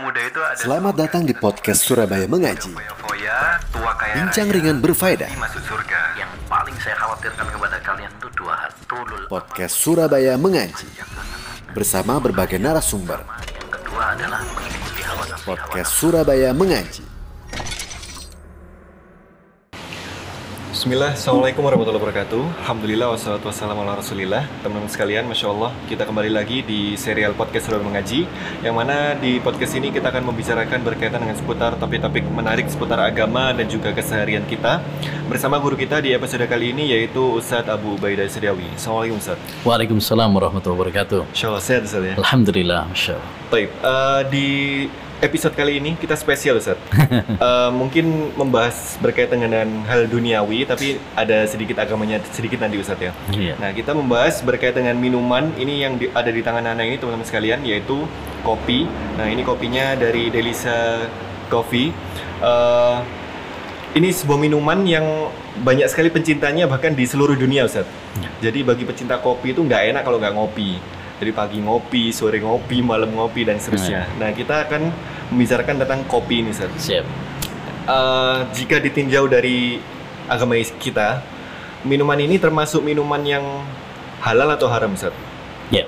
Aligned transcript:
muda 0.00 0.20
itu 0.20 0.40
ada 0.40 0.56
Selamat 0.56 0.94
datang 0.96 1.22
di 1.22 1.32
podcast 1.32 1.84
Surabaya 1.84 2.24
Mengaji. 2.24 2.72
foya, 2.98 3.60
tua 3.68 3.92
kaya 3.94 4.14
Bincang 4.16 4.48
ringan 4.48 4.80
berfaedah. 4.80 5.28
masuk 5.36 5.62
surga. 5.62 6.00
Yang 6.16 6.30
paling 6.46 6.76
saya 6.80 6.96
khawatirkan 6.96 7.46
kepada 7.46 7.76
kalian 7.80 8.10
itu 8.10 8.28
dua 8.34 8.54
hal. 8.56 8.70
Tulul 8.88 9.22
Podcast 9.26 9.74
Surabaya 9.76 10.34
Mengaji. 10.34 10.86
Bersama 11.70 12.18
berbagai 12.18 12.58
narasumber. 12.58 13.20
yang 13.22 13.70
kedua 13.70 14.02
adalah 14.16 14.40
mengikuti 14.42 15.02
hawa 15.04 15.24
nafsu. 15.28 15.44
Podcast 15.46 15.90
Surabaya 15.92 16.50
Mengaji. 16.50 17.02
Bismillah, 20.80 21.12
Assalamualaikum 21.12 21.60
warahmatullahi 21.60 22.00
wabarakatuh. 22.00 22.64
Alhamdulillah, 22.64 23.12
wassalatu 23.12 23.52
wassalamu 23.52 23.84
ala 23.84 24.00
rasulillah. 24.00 24.48
Teman-teman 24.64 24.88
sekalian, 24.88 25.28
Masya 25.28 25.52
Allah 25.52 25.76
Kita 25.84 26.08
kembali 26.08 26.32
lagi 26.32 26.64
di 26.64 26.96
serial 26.96 27.36
podcast 27.36 27.68
Surabaya 27.68 27.84
Mengaji 27.84 28.24
Yang 28.64 28.74
mana 28.80 29.12
di 29.12 29.44
podcast 29.44 29.76
ini 29.76 29.92
kita 29.92 30.08
akan 30.08 30.32
membicarakan 30.32 30.80
berkaitan 30.80 31.20
dengan 31.20 31.36
seputar 31.36 31.76
topik-topik 31.76 32.24
menarik 32.32 32.64
seputar 32.72 32.96
agama 32.96 33.52
dan 33.52 33.68
juga 33.68 33.92
keseharian 33.92 34.48
kita 34.48 34.80
Bersama 35.28 35.60
guru 35.60 35.76
kita 35.76 36.00
di 36.00 36.16
episode 36.16 36.48
kali 36.48 36.72
ini 36.72 36.96
yaitu 36.96 37.28
Ustadz 37.28 37.68
Abu 37.68 38.00
Ubaidah 38.00 38.24
Sediawi. 38.32 38.72
Assalamualaikum 38.72 39.20
Ustadz. 39.20 39.60
Waalaikumsalam 39.68 40.32
warahmatullahi 40.32 40.80
wabarakatuh. 40.80 41.28
Insya 41.28 41.52
Allah, 41.52 41.60
sehat 41.60 41.84
Ustadz 41.92 42.08
ya? 42.08 42.14
Alhamdulillah, 42.16 42.88
masya 42.88 43.20
Allah. 43.20 43.28
Baik, 43.52 43.68
eh, 43.68 44.20
di 44.32 44.46
episode 45.20 45.52
kali 45.52 45.78
ini 45.78 45.96
kita 45.96 46.16
spesial 46.16 46.58
Ustaz. 46.58 46.76
Eh, 47.40 47.70
mungkin 47.72 48.36
membahas 48.36 49.00
berkaitan 49.00 49.40
dengan 49.40 49.64
hal 49.88 50.04
duniawi 50.04 50.68
tapi 50.68 51.00
ada 51.16 51.48
sedikit 51.48 51.80
agamanya 51.80 52.20
sedikit 52.30 52.60
nanti 52.60 52.76
Ustaz 52.76 53.00
ya. 53.00 53.16
Iya. 53.32 53.56
Nah, 53.56 53.72
kita 53.72 53.96
membahas 53.96 54.44
berkaitan 54.44 54.84
dengan 54.84 55.00
minuman 55.00 55.48
ini 55.56 55.80
yang 55.80 55.96
di- 55.96 56.12
ada 56.12 56.28
di 56.28 56.44
tangan 56.44 56.68
Anda 56.68 56.84
ini 56.84 57.00
teman-teman 57.00 57.24
sekalian 57.24 57.64
yaitu 57.64 58.04
kopi. 58.44 58.84
Nah, 59.16 59.24
ini 59.24 59.40
kopinya 59.40 59.96
dari 59.96 60.28
Delisa 60.28 61.08
Coffee. 61.48 61.90
Eh, 62.44 62.96
ini 63.96 64.12
sebuah 64.12 64.38
minuman 64.38 64.84
yang 64.84 65.32
banyak 65.64 65.88
sekali 65.88 66.12
pencintanya 66.12 66.68
bahkan 66.68 66.92
di 66.92 67.08
seluruh 67.08 67.34
dunia 67.34 67.64
Ustaz. 67.64 67.88
Jadi 68.44 68.60
bagi 68.62 68.84
pecinta 68.84 69.16
kopi 69.16 69.56
itu 69.56 69.64
nggak 69.64 69.96
enak 69.96 70.02
kalau 70.04 70.20
nggak 70.20 70.34
ngopi. 70.36 70.76
Jadi 71.20 71.36
pagi 71.36 71.60
ngopi, 71.60 72.08
sore 72.16 72.40
ngopi, 72.40 72.80
malam 72.80 73.12
ngopi 73.12 73.44
dan 73.44 73.60
seterusnya. 73.60 74.08
Nah 74.16 74.32
kita 74.32 74.64
akan 74.64 74.88
membicarakan 75.28 75.84
tentang 75.84 76.00
kopi 76.08 76.40
ini 76.40 76.48
Ustaz. 76.48 76.72
Siap. 76.80 77.04
Eh, 77.84 78.38
jika 78.56 78.80
ditinjau 78.80 79.28
dari 79.28 79.76
agama 80.24 80.56
kita, 80.56 81.20
minuman 81.84 82.16
ini 82.16 82.40
termasuk 82.40 82.80
minuman 82.80 83.20
yang 83.20 83.44
halal 84.24 84.48
atau 84.56 84.72
haram 84.72 84.96
Ustaz? 84.96 85.12
Ya. 85.68 85.84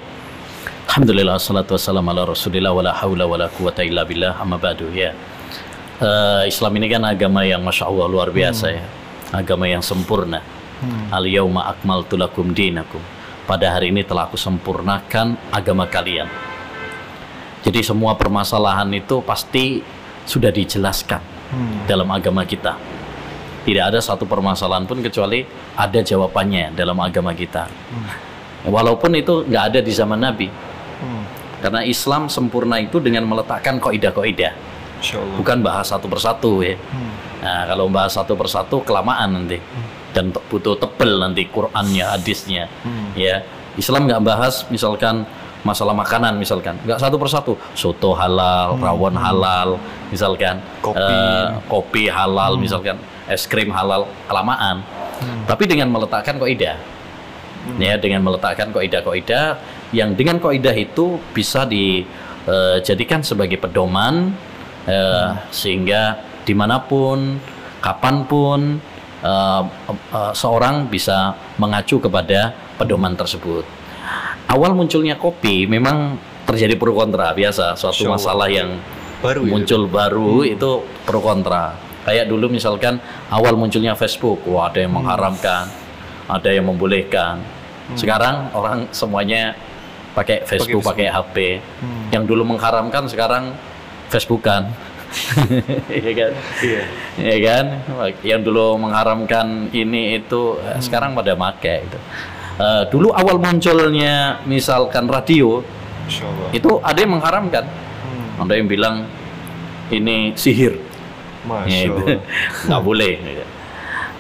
Alhamdulillah, 0.93 1.41
salatu 1.41 1.81
wassalamu 1.81 2.13
ala 2.13 2.29
rasulillah, 2.29 2.69
wala 2.69 2.93
hawla 2.93 3.25
wala 3.25 3.49
quwata 3.49 3.81
illa 3.81 4.05
billah, 4.05 4.37
amma 4.37 4.61
ba'du, 4.61 4.93
ya. 4.93 5.17
Eh, 5.97 6.43
Islam 6.45 6.77
ini 6.77 6.93
kan 6.93 7.09
agama 7.09 7.41
yang 7.47 7.65
Masya 7.65 7.89
Allah 7.89 8.07
luar 8.11 8.29
biasa 8.29 8.67
ya. 8.69 8.85
Agama 9.33 9.65
yang 9.65 9.81
sempurna. 9.81 10.45
Al-yawma 11.15 11.73
akmaltu 11.73 12.19
lakum 12.19 12.51
dinakum. 12.53 13.01
Pada 13.53 13.69
hari 13.69 13.93
ini 13.93 14.01
telah 14.01 14.33
aku 14.33 14.41
sempurnakan 14.41 15.37
agama 15.53 15.85
kalian. 15.85 16.25
Jadi 17.61 17.85
semua 17.85 18.17
permasalahan 18.17 18.89
itu 18.97 19.21
pasti 19.21 19.85
sudah 20.25 20.49
dijelaskan 20.49 21.21
dalam 21.85 22.09
agama 22.09 22.49
kita. 22.49 22.81
Tidak 23.69 23.85
ada 23.93 24.01
satu 24.01 24.25
permasalahan 24.25 24.89
pun 24.89 25.05
kecuali 25.05 25.45
ada 25.77 26.01
jawabannya 26.01 26.73
dalam 26.73 26.97
agama 26.97 27.37
kita. 27.37 27.69
Walaupun 28.73 29.21
itu 29.21 29.45
nggak 29.45 29.65
ada 29.69 29.85
di 29.85 29.93
zaman 29.93 30.25
Nabi. 30.25 30.49
Karena 31.61 31.85
Islam 31.85 32.33
sempurna 32.33 32.81
itu 32.81 33.05
dengan 33.05 33.29
meletakkan 33.29 33.77
Allah. 33.77 34.57
bukan 35.37 35.61
bahas 35.61 35.93
satu 35.93 36.09
persatu 36.09 36.65
ya. 36.65 36.81
Nah, 37.45 37.69
kalau 37.69 37.93
bahas 37.93 38.17
satu 38.17 38.33
persatu 38.33 38.81
kelamaan 38.81 39.45
nanti 39.45 39.61
dan 40.13 40.31
butuh 40.31 40.77
tebel 40.77 41.21
nanti 41.21 41.49
Qurannya, 41.49 42.05
hadisnya. 42.17 42.69
Ya, 43.17 43.43
Islam 43.77 44.09
nggak 44.09 44.23
bahas 44.23 44.65
misalkan 44.69 45.25
masalah 45.63 45.95
makanan 45.95 46.37
misalkan, 46.37 46.77
nggak 46.85 46.99
satu 47.01 47.17
persatu. 47.17 47.53
Soto 47.73 48.13
halal, 48.13 48.77
rawon 48.79 49.17
halal, 49.17 49.81
misalkan. 50.13 50.61
Kopi. 50.85 51.01
eh, 51.01 51.47
kopi 51.71 52.05
halal, 52.11 52.59
misalkan. 52.61 52.99
Es 53.31 53.47
krim 53.47 53.71
halal, 53.71 54.11
kelamaan. 54.27 54.83
Tapi 55.47 55.65
dengan 55.71 55.87
meletakkan 55.89 56.35
kaidah, 56.37 56.77
ya 57.79 57.95
dengan 57.99 58.27
meletakkan 58.27 58.75
kaidah-kaidah 58.75 59.47
yang 59.95 60.19
dengan 60.19 60.43
kaidah 60.43 60.75
itu 60.75 61.21
bisa 61.31 61.63
dijadikan 61.63 63.23
sebagai 63.23 63.61
pedoman 63.61 64.35
eh, 64.91 65.31
sehingga 65.55 66.19
di 66.43 66.55
mana 66.59 66.83
pun 66.83 67.39
kapan 67.79 68.27
pun 68.27 68.61
eh, 69.23 69.63
eh, 69.91 70.33
seorang 70.35 70.91
bisa 70.91 71.35
mengacu 71.57 72.03
kepada 72.03 72.53
pedoman 72.77 73.15
tersebut. 73.15 73.65
Awal 74.51 74.75
munculnya 74.77 75.17
kopi 75.17 75.65
memang 75.65 76.19
terjadi 76.45 76.75
pro 76.77 76.93
kontra 76.93 77.33
biasa. 77.33 77.79
Suatu 77.79 78.05
Allah. 78.05 78.19
masalah 78.19 78.49
yang 78.51 78.77
Baru 79.23 79.47
ya? 79.47 79.55
muncul 79.55 79.83
baru 79.87 80.43
itu 80.43 80.71
pro 81.07 81.23
kontra. 81.23 81.79
Kayak 82.03 82.27
dulu 82.27 82.51
misalkan 82.51 82.99
awal 83.31 83.55
munculnya 83.55 83.95
Facebook 83.95 84.43
wah 84.51 84.67
ada 84.67 84.83
yang 84.83 84.93
mengharamkan 84.99 85.71
ada 86.33 86.51
yang 86.51 86.67
membolehkan. 86.67 87.43
Sekarang 87.95 88.51
orang 88.57 88.89
semuanya 88.95 89.53
pakai 90.17 90.45
Facebook 90.45 90.81
Facebook. 90.81 90.91
pakai 90.93 91.07
HP 91.09 91.37
yang 92.13 92.25
dulu 92.25 92.45
mengharamkan 92.45 93.09
sekarang 93.09 93.53
Facebookan 94.13 94.69
Iya 95.89 96.13
kan? 96.17 96.31
Iya. 96.65 96.83
ya 97.21 97.37
kan? 97.45 97.65
Yang 98.25 98.41
dulu 98.49 98.81
mengharamkan 98.81 99.69
ini 99.71 100.17
itu 100.19 100.57
eh, 100.59 100.81
sekarang 100.81 101.13
pada 101.13 101.37
make 101.37 101.85
itu 101.85 101.99
Eh, 102.53 102.85
dulu 102.93 103.09
awal 103.17 103.41
munculnya 103.41 104.37
misalkan 104.45 105.09
radio 105.09 105.65
itu 106.53 106.71
ada 106.85 106.99
yang 107.01 107.17
mengharamkan. 107.17 107.65
Ada 108.37 108.53
yang 108.61 108.69
bilang 108.69 108.97
ini 109.89 110.37
sihir. 110.37 110.77
Masya 111.43 111.67
Ya, 111.67 111.81
itu. 111.89 112.05
Allah. 112.05 112.21
nggak 112.69 112.83
boleh. 112.85 113.13
Eh, 113.25 113.45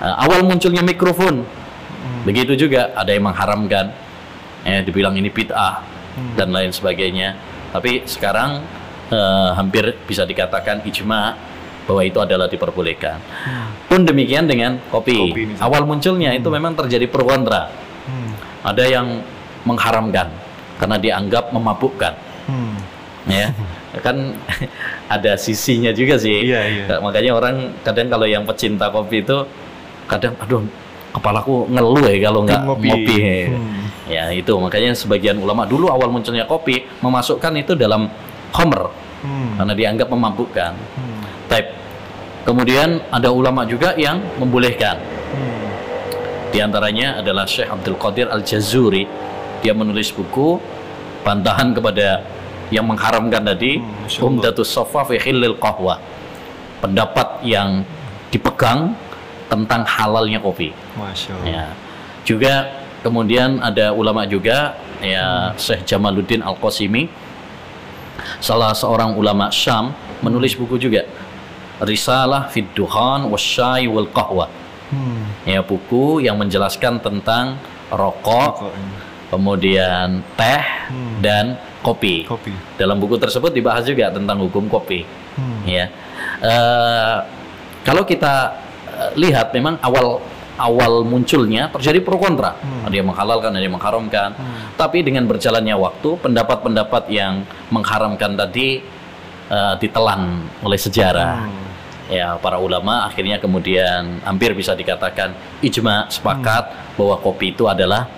awal 0.00 0.42
munculnya 0.42 0.80
mikrofon. 0.80 1.44
Begitu 2.24 2.56
juga 2.56 2.90
ada 2.96 3.12
yang 3.12 3.28
mengharamkan. 3.28 3.92
Ya 4.64 4.80
dibilang 4.80 5.12
ini 5.12 5.28
bid'ah 5.28 5.84
dan 6.34 6.50
lain 6.56 6.72
sebagainya. 6.72 7.36
Tapi 7.70 8.08
sekarang 8.08 8.64
eh, 9.12 9.50
hampir 9.52 9.94
bisa 10.02 10.24
dikatakan 10.24 10.80
ijma 10.82 11.36
bahwa 11.82 12.00
itu 12.00 12.16
adalah 12.16 12.46
diperbolehkan 12.46 13.18
pun 13.84 14.02
demikian 14.02 14.46
dengan 14.46 14.78
kopi, 14.86 15.18
Kopi 15.30 15.42
awal 15.58 15.82
munculnya 15.82 16.32
itu 16.32 16.48
memang 16.48 16.72
terjadi 16.74 17.06
pro 17.06 17.22
kontra 17.22 17.68
Hmm. 18.02 18.34
ada 18.64 18.82
yang 18.82 19.22
mengharamkan 19.62 20.26
karena 20.74 20.98
dianggap 20.98 21.50
memabukkan 21.50 22.14
Hmm. 22.42 22.74
ya 23.24 23.54
kan 23.98 24.34
ada 25.14 25.36
sisinya 25.36 25.90
juga 25.90 26.18
sih 26.18 26.42
Iya, 26.42 26.60
iya. 26.66 26.98
makanya 26.98 27.30
orang 27.32 27.54
kadang 27.82 28.10
kalau 28.10 28.26
yang 28.26 28.42
pecinta 28.42 28.90
kopi 28.90 29.22
itu 29.22 29.46
kadang 30.04 30.34
aduh 30.36 30.66
kepalaku 31.12 31.68
ngeluh 31.68 32.02
ya 32.02 32.18
kalau 32.24 32.40
nggak 32.42 32.60
Ngopi. 32.64 32.88
ngopi, 32.88 33.20
Hmm. 33.46 33.82
ya 34.08 34.24
itu 34.32 34.50
makanya 34.56 34.90
sebagian 34.92 35.36
ulama 35.36 35.62
dulu 35.62 35.86
awal 35.86 36.10
munculnya 36.10 36.42
kopi 36.42 36.82
memasukkan 36.98 37.52
itu 37.56 37.76
dalam 37.76 38.10
homer 38.52 38.88
Hmm. 39.22 39.54
karena 39.54 39.74
dianggap 39.74 40.08
memabukkan 40.10 40.72
Hmm. 40.74 41.22
type 41.46 41.70
kemudian 42.42 42.98
ada 43.08 43.30
ulama 43.30 43.62
juga 43.62 43.94
yang 43.94 44.18
membolehkan 44.36 44.98
Hmm. 44.98 45.68
di 46.50 46.58
antaranya 46.58 47.22
adalah 47.22 47.46
Syekh 47.46 47.70
Abdul 47.70 47.96
Qadir 47.96 48.26
Al-Jazuri. 48.28 49.06
Dia 49.62 49.72
menulis 49.72 50.10
buku 50.10 50.58
bantahan 51.22 51.70
kepada 51.70 52.26
yang 52.74 52.82
mengharamkan 52.82 53.46
tadi 53.46 53.78
Hmm. 53.78 54.26
Umdatus 54.36 54.66
Sofa 54.68 55.06
fi 55.06 55.22
Hillil 55.22 55.54
Qahwa. 55.56 56.02
Pendapat 56.82 57.46
yang 57.46 57.86
dipegang 58.34 58.98
tentang 59.46 59.86
halalnya 59.86 60.42
kopi. 60.42 60.74
Masya 60.98 61.30
Allah. 61.38 61.46
Ya. 61.46 61.64
Juga 62.26 62.54
kemudian 63.06 63.62
ada 63.62 63.94
ulama 63.94 64.26
juga 64.26 64.74
ya 64.98 65.54
Syekh 65.54 65.86
Jamaluddin 65.86 66.42
Al-Qasimi 66.42 67.06
salah 68.38 68.72
seorang 68.72 69.14
ulama 69.14 69.48
Syam 69.48 69.92
menulis 70.20 70.54
buku 70.54 70.76
juga 70.76 71.04
Risalah 71.82 72.46
Fid 72.46 72.70
Duhan 72.72 73.26
Wasyai 73.26 73.90
wal 73.90 74.08
Qahwa 74.08 74.46
Hmm. 74.92 75.24
ya 75.48 75.64
buku 75.64 76.20
yang 76.20 76.36
menjelaskan 76.36 77.00
tentang 77.00 77.56
rokok, 77.88 78.68
kemudian 79.32 80.20
teh 80.36 80.60
Hmm. 80.92 81.16
dan 81.24 81.56
kopi. 81.80 82.28
Kopi. 82.28 82.52
Dalam 82.76 83.00
buku 83.00 83.16
tersebut 83.16 83.56
dibahas 83.56 83.88
juga 83.88 84.12
tentang 84.12 84.36
hukum 84.44 84.68
kopi. 84.68 85.08
Hmm. 85.32 85.64
Ya, 85.64 85.88
Eh, 86.42 87.16
kalau 87.82 88.04
kita 88.04 88.52
eh, 88.92 89.10
lihat 89.16 89.54
memang 89.56 89.80
awal 89.80 90.20
awal 90.60 91.04
munculnya 91.06 91.72
terjadi 91.72 92.04
pro 92.04 92.20
kontra. 92.20 92.56
Hmm. 92.60 92.88
Ada 92.88 92.94
yang 93.00 93.08
menghalalkan, 93.08 93.50
ada 93.56 93.64
yang 93.64 93.76
mengharamkan. 93.76 94.30
Tapi 94.76 95.04
dengan 95.04 95.24
berjalannya 95.24 95.76
waktu, 95.76 96.18
pendapat-pendapat 96.20 97.08
yang 97.08 97.44
mengharamkan 97.72 98.36
tadi 98.36 98.82
eh, 99.48 99.74
ditelan 99.80 100.44
oleh 100.60 100.78
sejarah. 100.78 101.48
Hmm. 101.48 101.60
Ya, 102.12 102.36
para 102.36 102.60
ulama 102.60 103.08
akhirnya 103.08 103.40
kemudian 103.40 104.20
hampir 104.26 104.52
bisa 104.52 104.76
dikatakan 104.76 105.32
ijma 105.64 106.12
sepakat 106.12 106.96
bahwa 107.00 107.16
kopi 107.16 107.56
itu 107.56 107.64
adalah 107.70 108.08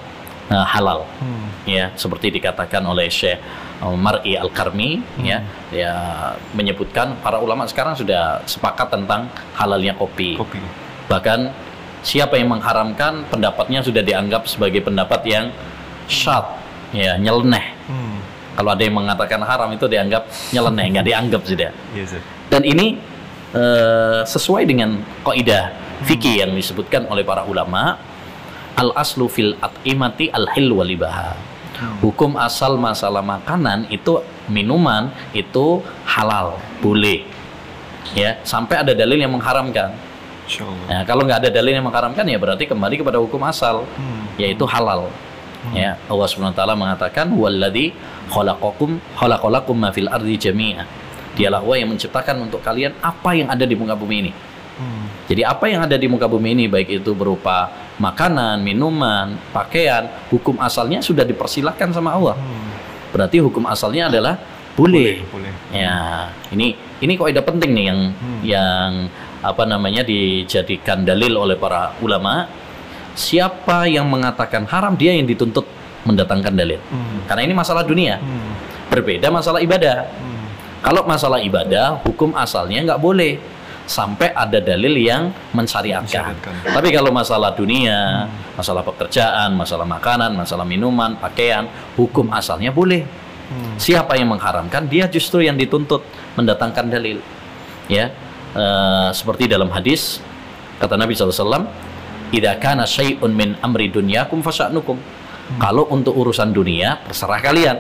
eh, 0.51 0.67
halal. 0.75 1.07
Hmm. 1.23 1.47
Ya, 1.65 1.95
seperti 1.95 2.35
dikatakan 2.35 2.83
oleh 2.85 3.09
Syekh 3.09 3.39
Mar'i 3.85 4.33
Al-Karmi 4.39 5.03
ya, 5.21 5.45
ya 5.69 5.95
menyebutkan 6.57 7.21
para 7.21 7.37
ulama 7.37 7.69
sekarang 7.69 7.93
sudah 7.93 8.41
sepakat 8.49 8.89
tentang 8.89 9.29
halalnya 9.53 9.93
kopi. 9.93 10.41
Kopi. 10.41 10.57
Bahkan 11.11 11.53
siapa 12.05 12.37
yang 12.37 12.53
mengharamkan 12.53 13.25
pendapatnya 13.33 13.81
sudah 13.81 14.05
dianggap 14.05 14.45
sebagai 14.45 14.85
pendapat 14.85 15.25
yang 15.25 15.49
syad, 16.05 16.45
ya 16.93 17.17
nyeleneh. 17.17 17.73
Hmm. 17.89 18.21
Kalau 18.55 18.71
ada 18.71 18.83
yang 18.85 18.95
mengatakan 18.95 19.41
haram 19.43 19.73
itu 19.73 19.89
dianggap 19.89 20.29
nyeleneh, 20.53 20.87
nggak 20.95 21.07
dianggap 21.09 21.43
sudah. 21.43 21.71
Iya, 21.97 22.05
Ustaz. 22.07 22.23
Dan 22.53 22.63
ini 22.63 23.01
eh, 23.57 24.21
sesuai 24.23 24.63
dengan 24.69 25.03
kaidah 25.27 25.75
fikih 26.07 26.45
yang 26.45 26.53
disebutkan 26.55 27.09
oleh 27.11 27.27
para 27.27 27.43
ulama 27.49 27.99
al 28.77 28.95
aslu 28.95 29.27
fil 29.27 29.57
at'imati 29.59 30.31
al 30.31 30.47
hil 30.55 30.71
walibaha. 30.71 31.35
Hukum 31.99 32.39
asal 32.39 32.79
masalah 32.79 33.19
makanan 33.19 33.91
itu 33.91 34.23
minuman 34.47 35.11
itu 35.35 35.83
halal, 36.07 36.63
boleh. 36.79 37.27
Ya, 38.15 38.39
sampai 38.47 38.87
ada 38.87 38.95
dalil 38.95 39.19
yang 39.19 39.35
mengharamkan. 39.35 39.91
Nah, 40.89 41.03
kalau 41.09 41.25
nggak 41.25 41.39
ada 41.47 41.51
dalil 41.51 41.73
yang 41.73 41.87
mengharamkan 41.89 42.25
ya 42.29 42.37
berarti 42.37 42.69
kembali 42.69 43.01
kepada 43.01 43.19
hukum 43.19 43.41
asal 43.45 43.89
Hmm. 43.97 44.29
yaitu 44.37 44.65
halal. 44.69 45.09
Ya, 45.73 45.97
Allah 46.13 46.27
Subhanahu 46.29 46.53
wa 46.53 46.59
taala 46.61 46.77
mengatakan 46.77 47.33
walladzi 47.33 47.97
khalaqakum 48.29 49.01
khalaqalakum 49.17 49.73
ma 49.73 49.89
fil 49.89 50.13
ardi 50.13 50.37
jami'a. 50.37 50.85
Dialah 51.33 51.65
Allah 51.65 51.77
yang 51.81 51.97
menciptakan 51.97 52.45
untuk 52.45 52.61
kalian 52.61 52.93
apa 53.01 53.33
yang 53.33 53.49
ada 53.49 53.65
di 53.65 53.73
muka 53.73 53.97
bumi 53.97 54.29
ini. 54.29 54.33
Hmm. 54.77 55.09
Jadi 55.25 55.41
apa 55.41 55.65
yang 55.73 55.81
ada 55.89 55.97
di 55.97 56.05
muka 56.05 56.29
bumi 56.29 56.53
ini 56.53 56.65
baik 56.69 57.01
itu 57.01 57.17
berupa 57.17 57.73
makanan, 57.97 58.61
minuman, 58.61 59.41
pakaian, 59.57 60.05
hukum 60.29 60.61
asalnya 60.61 61.01
sudah 61.01 61.25
dipersilahkan 61.25 61.97
sama 61.97 62.13
Allah. 62.13 62.37
Hmm. 62.37 62.69
Berarti 63.17 63.41
hukum 63.41 63.65
asalnya 63.65 64.13
adalah 64.13 64.37
boleh. 64.77 65.25
Boleh. 65.33 65.55
Ya, 65.73 66.29
ini 66.53 66.77
ini 67.01 67.13
kaidah 67.17 67.41
penting 67.41 67.73
nih 67.73 67.85
yang 67.89 68.01
Hmm. 68.13 68.41
yang 68.45 68.91
apa 69.45 69.69
namanya 69.69 70.01
dijadikan 70.01 71.05
dalil 71.05 71.37
oleh 71.37 71.61
para 71.61 71.93
ulama. 72.01 72.49
Siapa 73.15 73.87
yang 73.87 74.09
mengatakan 74.11 74.67
haram 74.67 74.97
dia 74.97 75.15
yang 75.15 75.29
dituntut 75.29 75.69
mendatangkan 76.09 76.57
dalil. 76.57 76.81
Hmm. 76.89 77.23
Karena 77.29 77.43
ini 77.47 77.55
masalah 77.55 77.85
dunia. 77.85 78.19
Hmm. 78.19 78.57
Berbeda 78.91 79.29
masalah 79.29 79.61
ibadah. 79.61 80.09
Hmm. 80.09 80.47
Kalau 80.83 81.07
masalah 81.07 81.39
ibadah, 81.41 82.01
hukum 82.03 82.35
asalnya 82.35 82.83
nggak 82.83 83.01
boleh 83.01 83.39
sampai 83.85 84.33
ada 84.33 84.59
dalil 84.61 84.97
yang 84.97 85.33
mensyariatkan. 85.53 86.41
Tapi 86.65 86.89
kalau 86.91 87.13
masalah 87.13 87.53
dunia, 87.53 88.29
masalah 88.57 88.81
pekerjaan, 88.81 89.53
masalah 89.55 89.85
makanan, 89.85 90.33
masalah 90.33 90.65
minuman, 90.65 91.17
pakaian, 91.21 91.69
hukum 91.97 92.33
asalnya 92.33 92.73
boleh. 92.73 93.05
Hmm. 93.49 93.77
Siapa 93.77 94.17
yang 94.17 94.33
mengharamkan, 94.33 94.89
dia 94.89 95.05
justru 95.07 95.45
yang 95.45 95.55
dituntut 95.55 96.01
mendatangkan 96.35 96.89
dalil. 96.89 97.21
Ya, 97.85 98.09
eh, 98.55 99.09
seperti 99.13 99.51
dalam 99.51 99.69
hadis 99.71 100.23
kata 100.79 100.95
Nabi 100.97 101.15
SAW, 101.15 101.67
"Idza 102.31 102.55
kana 102.63 102.89
syai'un 102.89 103.31
min 103.31 103.59
amri 103.61 103.91
dunyakum 103.91 104.41
fasya'nukum." 104.41 104.97
Kalau 105.61 105.85
untuk 105.93 106.17
urusan 106.17 106.57
dunia, 106.57 107.05
terserah 107.05 107.41
kalian. 107.45 107.77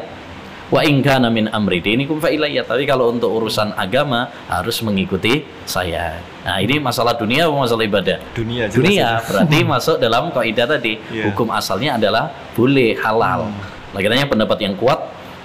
Wa 0.69 0.81
in 0.85 1.05
kana 1.05 1.29
min 1.29 1.49
amri 1.49 1.81
dinikum 1.81 2.21
fa 2.21 2.29
ilayya. 2.33 2.65
Tapi 2.65 2.85
kalau 2.89 3.13
untuk 3.13 3.33
urusan 3.33 3.73
agama 3.77 4.33
harus 4.49 4.81
mengikuti 4.85 5.45
saya. 5.65 6.21
Nah, 6.45 6.61
ini 6.61 6.81
masalah 6.81 7.17
dunia 7.17 7.49
atau 7.49 7.57
masalah 7.61 7.85
ibadah? 7.85 8.21
Dunia 8.33 8.69
jelas 8.69 8.77
Dunia 8.81 9.09
ya. 9.17 9.25
berarti 9.25 9.59
masuk 9.77 9.97
dalam 10.01 10.33
kaidah 10.33 10.67
tadi. 10.69 11.01
Iya. 11.13 11.31
Hukum 11.31 11.53
asalnya 11.53 11.97
adalah 12.01 12.33
boleh 12.57 12.97
halal. 13.01 13.49
Hmm. 13.49 13.97
Lagi 13.97 14.27
pendapat 14.27 14.59
yang 14.61 14.75
kuat 14.75 14.99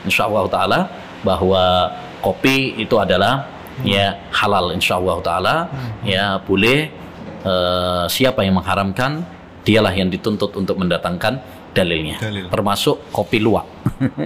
insya 0.07 0.25
Allah 0.25 0.47
taala 0.49 0.79
bahwa 1.21 1.93
kopi 2.23 2.79
itu 2.79 2.95
adalah 2.95 3.45
Hmm. 3.79 3.87
ya 3.87 4.19
halal 4.35 4.75
insya 4.75 4.99
Allah 4.99 5.17
taala 5.23 5.55
ya 6.03 6.37
boleh 6.43 6.99
Eh, 7.39 8.05
siapa 8.11 8.43
yang 8.43 8.59
mengharamkan 8.59 9.23
dialah 9.63 9.95
yang 9.95 10.11
dituntut 10.11 10.51
untuk 10.59 10.75
mendatangkan 10.75 11.39
dalilnya 11.71 12.19
Dalil. 12.19 12.51
termasuk 12.51 12.99
kopi 13.15 13.39
luwak 13.39 13.63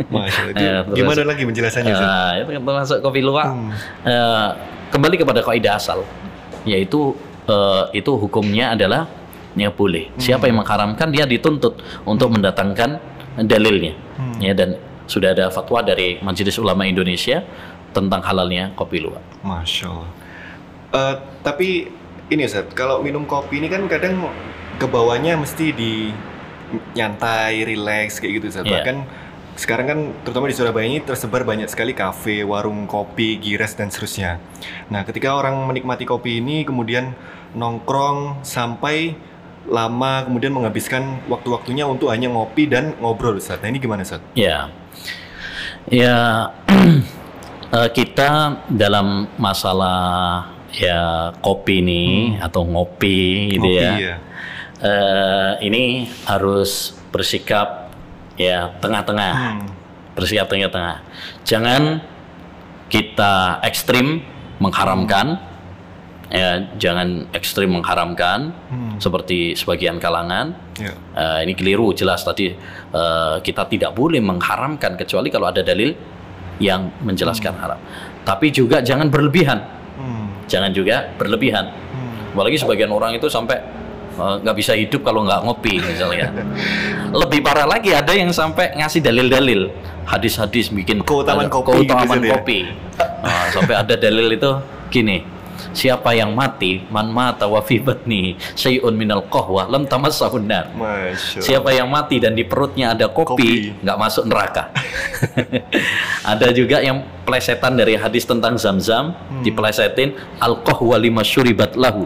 Masya 0.09 0.49
Allah. 0.49 0.81
Terus. 0.89 0.97
gimana 0.97 1.21
lagi 1.21 1.45
penjelasannya, 1.45 1.93
itu 1.93 2.49
termasuk 2.57 2.97
kopi 3.05 3.21
luwak. 3.21 3.53
Hmm. 3.53 3.69
Eh, 4.01 4.49
kembali 4.89 5.15
kepada 5.21 5.45
kaidah 5.45 5.77
asal, 5.77 6.01
yaitu 6.65 7.13
eh, 7.45 8.01
itu 8.01 8.17
hukumnya 8.17 8.73
adalah 8.73 9.05
ya 9.53 9.69
boleh. 9.69 10.09
Siapa 10.17 10.49
yang 10.49 10.65
mengharamkan 10.65 11.13
dia 11.13 11.29
dituntut 11.29 11.85
untuk 12.09 12.33
mendatangkan 12.33 12.97
dalilnya. 13.45 13.93
Hmm. 14.17 14.41
Ya 14.41 14.57
dan 14.57 14.73
sudah 15.05 15.37
ada 15.37 15.53
fatwa 15.53 15.85
dari 15.85 16.17
Majelis 16.25 16.57
Ulama 16.57 16.89
Indonesia 16.89 17.45
tentang 17.93 18.25
halalnya 18.25 18.73
kopi 18.73 19.05
luwak. 19.05 19.21
Masya 19.45 19.85
Allah. 19.87 20.11
Eh, 20.93 21.15
tapi 21.41 21.89
ini 22.29 22.41
Ustaz, 22.45 22.69
kalau 22.73 23.01
minum 23.01 23.25
kopi 23.25 23.61
ini 23.61 23.69
kan 23.69 23.85
kadang 23.85 24.29
ke 24.77 24.85
bawahnya 24.89 25.37
mesti 25.37 25.73
di 25.73 26.13
nyantai, 26.97 27.65
relax 27.65 28.17
kayak 28.17 28.41
gitu 28.41 28.45
Ustaz. 28.49 28.65
Iya. 28.65 28.81
Bahkan 28.81 28.97
sekarang 29.53 29.85
kan 29.85 29.99
terutama 30.25 30.49
di 30.49 30.57
Surabaya 30.57 30.85
ini 30.89 31.01
tersebar 31.05 31.45
banyak 31.45 31.69
sekali 31.69 31.93
kafe, 31.93 32.41
warung 32.41 32.89
kopi, 32.89 33.37
gires 33.37 33.77
dan 33.77 33.93
seterusnya. 33.93 34.41
Nah, 34.89 35.05
ketika 35.05 35.37
orang 35.37 35.61
menikmati 35.69 36.09
kopi 36.09 36.41
ini 36.41 36.65
kemudian 36.65 37.13
nongkrong 37.53 38.41
sampai 38.41 39.13
lama 39.69 40.27
kemudian 40.27 40.51
menghabiskan 40.51 41.23
waktu-waktunya 41.31 41.87
untuk 41.87 42.11
hanya 42.11 42.27
ngopi 42.33 42.67
dan 42.67 42.97
ngobrol 42.99 43.37
Ustaz. 43.37 43.61
Nah, 43.61 43.69
ini 43.69 43.77
gimana 43.77 44.01
Ustaz? 44.01 44.19
Ya, 44.33 44.73
ya 45.87 46.49
eh, 47.73 47.89
kita 47.89 48.29
dalam 48.69 49.27
masalah 49.35 50.45
ya 50.73 51.29
kopi 51.37 51.81
ini 51.81 52.05
atau 52.37 52.65
ngopi 52.65 53.53
gitu 53.53 53.65
Ngopi, 53.67 53.81
ya. 53.81 53.93
ya. 53.97 54.15
Eh, 54.83 55.51
ini 55.63 55.83
harus 56.25 56.93
bersikap 57.09 57.93
ya 58.35 58.73
tengah-tengah, 58.81 59.33
Hmm. 59.33 59.67
bersikap 60.17 60.49
tengah-tengah. 60.49 61.05
Jangan 61.45 62.01
kita 62.89 63.61
ekstrim 63.61 64.21
mengharamkan, 64.57 65.37
ya 66.29 66.73
jangan 66.77 67.29
ekstrim 67.31 67.69
mengharamkan 67.69 68.49
Hmm. 68.69 68.97
seperti 68.97 69.53
sebagian 69.53 70.01
kalangan. 70.01 70.57
Ya. 70.81 70.93
Eh, 71.13 71.39
ini 71.45 71.53
keliru 71.53 71.93
jelas 71.93 72.25
tadi 72.25 72.49
eh, 72.49 73.35
kita 73.45 73.69
tidak 73.69 73.93
boleh 73.93 74.19
mengharamkan 74.19 74.97
kecuali 74.97 75.29
kalau 75.29 75.47
ada 75.47 75.61
dalil 75.61 75.93
yang 76.63 76.87
menjelaskan 77.03 77.51
haram. 77.59 77.75
Tapi 78.23 78.47
juga 78.49 78.79
jangan 78.79 79.11
berlebihan, 79.11 79.59
Hmm. 79.93 80.31
jangan 80.47 80.71
juga 80.71 81.11
berlebihan. 81.19 81.67
Hmm. 81.67 82.31
Apalagi 82.31 82.55
sebagian 82.55 82.87
orang 82.89 83.13
itu 83.13 83.27
sampai 83.27 83.59
eh, 84.13 84.35
nggak 84.39 84.55
bisa 84.55 84.73
hidup 84.73 85.03
kalau 85.03 85.27
nggak 85.27 85.43
ngopi 85.43 85.81
misalnya. 85.81 86.31
Lebih 87.21 87.43
parah 87.43 87.65
lagi 87.65 87.91
ada 87.91 88.13
yang 88.13 88.29
sampai 88.29 88.73
ngasih 88.73 89.01
dalil-dalil 89.01 89.69
hadis-hadis 90.05 90.69
bikin 90.69 91.01
Keutamaan 91.01 91.49
kopi 91.49 91.83
keutamaan 91.83 92.17
gitu 92.17 92.27
ya. 92.29 92.33
kopi. 92.37 92.59
Nah, 92.99 93.45
sampai 93.49 93.73
ada 93.75 93.95
dalil 93.95 94.27
itu 94.29 94.51
gini. 94.89 95.32
Siapa 95.71 96.11
yang 96.11 96.33
mati, 96.33 96.83
man 96.89 97.07
mata 97.07 97.47
wa 97.47 97.63
fi 97.63 97.79
batni 97.79 98.35
syai'un 98.53 98.91
minal 98.91 99.23
qahwa 99.25 99.65
lam 99.65 99.85
tamassahun 99.85 100.43
nar. 100.43 100.65
Siapa 101.15 101.71
yang 101.71 101.87
mati 101.87 102.19
dan 102.19 102.33
di 102.33 102.43
perutnya 102.43 102.91
ada 102.91 103.07
Kopi. 103.07 103.71
nggak 103.79 103.97
masuk 103.97 104.27
neraka. 104.27 104.73
ada 106.23 106.47
juga 106.51 106.79
yang 106.79 107.01
plesetan 107.23 107.75
dari 107.75 107.95
hadis 107.95 108.23
tentang 108.23 108.55
zam-zam, 108.55 109.13
Hmm. 109.13 109.43
diplesetin 109.43 110.11
alkohol 110.37 110.99
lima 110.99 111.21
syuribat 111.21 111.75
lahu. 111.75 112.03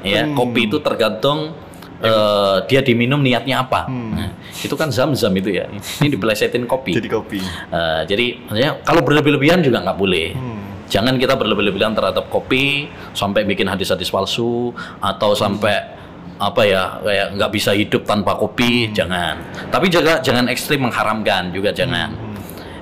Ya, 0.00 0.24
Hmm. 0.24 0.34
kopi 0.34 0.66
itu 0.66 0.78
tergantung 0.78 1.54
eh, 1.98 2.56
dia 2.70 2.78
diminum 2.78 3.18
niatnya 3.18 3.58
apa. 3.58 3.90
Hmm. 3.90 4.14
Nah, 4.14 4.30
itu 4.54 4.70
kan 4.72 4.86
zam-zam 4.86 5.34
itu 5.34 5.50
ya. 5.50 5.66
Ini 5.98 6.06
diplesetin 6.08 6.62
kopi. 6.62 6.94
Jadi 6.94 7.10
kopi. 7.10 7.42
Eh, 7.42 8.00
jadi 8.06 8.38
maksudnya 8.38 8.78
kalau 8.86 9.02
berlebih-lebihan 9.02 9.58
juga 9.58 9.82
nggak 9.82 9.98
boleh. 9.98 10.30
Hmm. 10.30 10.57
Jangan 10.88 11.20
kita 11.20 11.36
berlebih-lebihan 11.36 11.92
terhadap 11.92 12.32
kopi 12.32 12.88
sampai 13.12 13.44
bikin 13.44 13.68
hadis-hadis 13.68 14.08
palsu 14.08 14.72
atau 15.04 15.36
sampai 15.36 16.00
apa 16.38 16.62
ya 16.64 17.02
kayak 17.02 17.26
nggak 17.34 17.50
bisa 17.52 17.70
hidup 17.74 18.06
tanpa 18.08 18.38
kopi, 18.38 18.88
jangan. 18.94 19.36
Tapi 19.68 19.92
juga 19.92 20.22
jangan 20.24 20.48
ekstrim 20.48 20.86
mengharamkan 20.86 21.50
juga 21.52 21.74
jangan. 21.74 22.14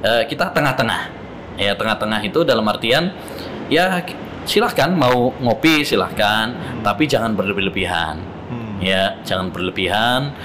Eh, 0.04 0.22
kita 0.30 0.52
tengah-tengah. 0.52 1.02
Ya 1.56 1.72
tengah-tengah 1.72 2.20
itu 2.20 2.44
dalam 2.44 2.68
artian 2.68 3.16
ya 3.72 4.04
silahkan 4.44 4.92
mau 4.92 5.32
ngopi 5.40 5.82
silahkan, 5.82 6.52
tapi 6.84 7.08
jangan 7.08 7.32
berlebih-lebihan. 7.32 8.20
Hmm. 8.52 8.76
Ya 8.78 9.18
jangan 9.24 9.50
berlebihan. 9.50 10.36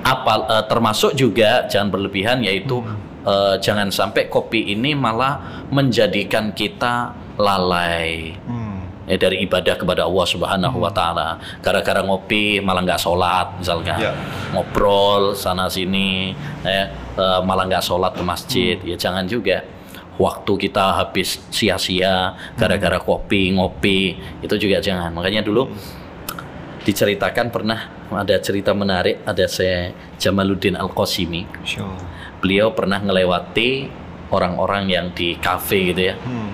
Apa 0.00 0.46
eh, 0.48 0.64
termasuk 0.70 1.12
juga 1.18 1.68
jangan 1.68 1.92
berlebihan 1.92 2.40
yaitu 2.40 2.80
eh, 3.26 3.54
jangan 3.60 3.88
sampai 3.92 4.28
kopi 4.28 4.72
ini 4.72 4.94
malah 4.96 5.64
menjadikan 5.70 6.52
kita 6.56 7.12
lalai 7.40 8.36
Hmm. 8.44 8.84
ya, 9.08 9.16
dari 9.16 9.42
ibadah 9.42 9.74
kepada 9.80 10.04
Allah 10.04 10.26
Subhanahu 10.28 10.76
wa 10.78 10.92
taala. 10.92 11.40
Gara-gara 11.64 12.04
ngopi 12.04 12.60
malah 12.60 12.84
nggak 12.84 13.00
sholat 13.00 13.56
misalkan. 13.58 13.96
Ya. 13.98 14.12
Ngobrol 14.52 15.32
sana 15.34 15.66
sini 15.72 16.36
ya, 16.62 16.92
eh, 17.16 17.40
malah 17.42 17.64
nggak 17.66 17.84
sholat 17.84 18.12
ke 18.14 18.22
masjid. 18.22 18.76
Ya 18.84 18.96
jangan 18.96 19.24
juga. 19.26 19.64
Waktu 20.20 20.68
kita 20.68 21.00
habis 21.00 21.40
sia-sia 21.48 22.36
gara-gara 22.60 23.00
kopi, 23.00 23.56
ngopi, 23.56 24.20
itu 24.44 24.54
juga 24.60 24.76
jangan. 24.76 25.16
Makanya 25.16 25.40
dulu 25.40 25.72
diceritakan 26.84 27.48
pernah 27.48 27.88
ada 28.12 28.36
cerita 28.36 28.76
menarik 28.76 29.24
ada 29.24 29.48
saya 29.48 29.96
Jamaluddin 30.20 30.76
Al-Qasimi. 30.76 31.48
Allah. 31.64 32.19
Beliau 32.40 32.72
pernah 32.72 32.98
ngelewati 33.00 33.92
orang-orang 34.32 34.88
yang 34.88 35.06
di 35.12 35.36
kafe 35.36 35.92
gitu 35.92 36.02
ya. 36.10 36.14
Hmm. 36.16 36.50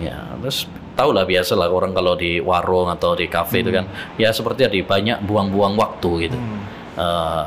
Ya, 0.00 0.16
terus 0.42 0.66
tau 0.94 1.10
lah 1.14 1.26
biasa 1.26 1.54
lah 1.58 1.70
orang 1.70 1.94
kalau 1.94 2.14
di 2.14 2.38
warung 2.38 2.90
atau 2.90 3.18
di 3.18 3.26
kafe 3.26 3.66
itu 3.66 3.74
kan 3.74 3.86
ya 4.14 4.30
seperti 4.30 4.66
tadi 4.66 4.80
banyak 4.82 5.22
buang-buang 5.22 5.74
waktu 5.78 6.10
gitu. 6.30 6.38
Hmm. 6.38 6.62
Eh, 6.94 7.44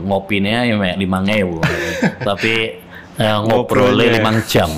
ngopinya 0.00 0.64
ya 0.64 0.96
lima 0.96 1.20
ngewu, 1.20 1.60
tapi 2.28 2.80
eh, 3.20 3.38
Ngobrolnya. 3.44 4.16
lima 4.16 4.32
jam. 4.48 4.72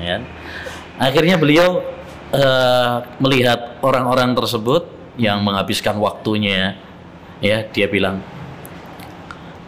ya. 0.00 0.24
Akhirnya 0.96 1.36
beliau 1.36 1.84
eh, 2.32 2.96
melihat 3.20 3.76
orang-orang 3.84 4.32
tersebut 4.32 4.88
yang 5.20 5.44
menghabiskan 5.44 6.00
waktunya, 6.00 6.80
ya 7.44 7.68
dia 7.68 7.84
bilang, 7.92 8.24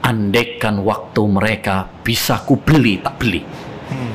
andaikan 0.05 0.85
waktu 0.85 1.23
mereka 1.25 1.89
bisa 2.05 2.45
kubeli 2.45 3.01
tak 3.01 3.17
beli. 3.17 3.41
Hmm. 3.89 4.13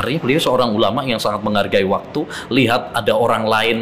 Artinya 0.00 0.20
beliau 0.24 0.40
seorang 0.40 0.72
ulama 0.72 1.04
yang 1.04 1.20
sangat 1.20 1.44
menghargai 1.44 1.84
waktu. 1.84 2.24
Lihat 2.48 2.96
ada 2.96 3.12
orang 3.12 3.44
lain 3.44 3.78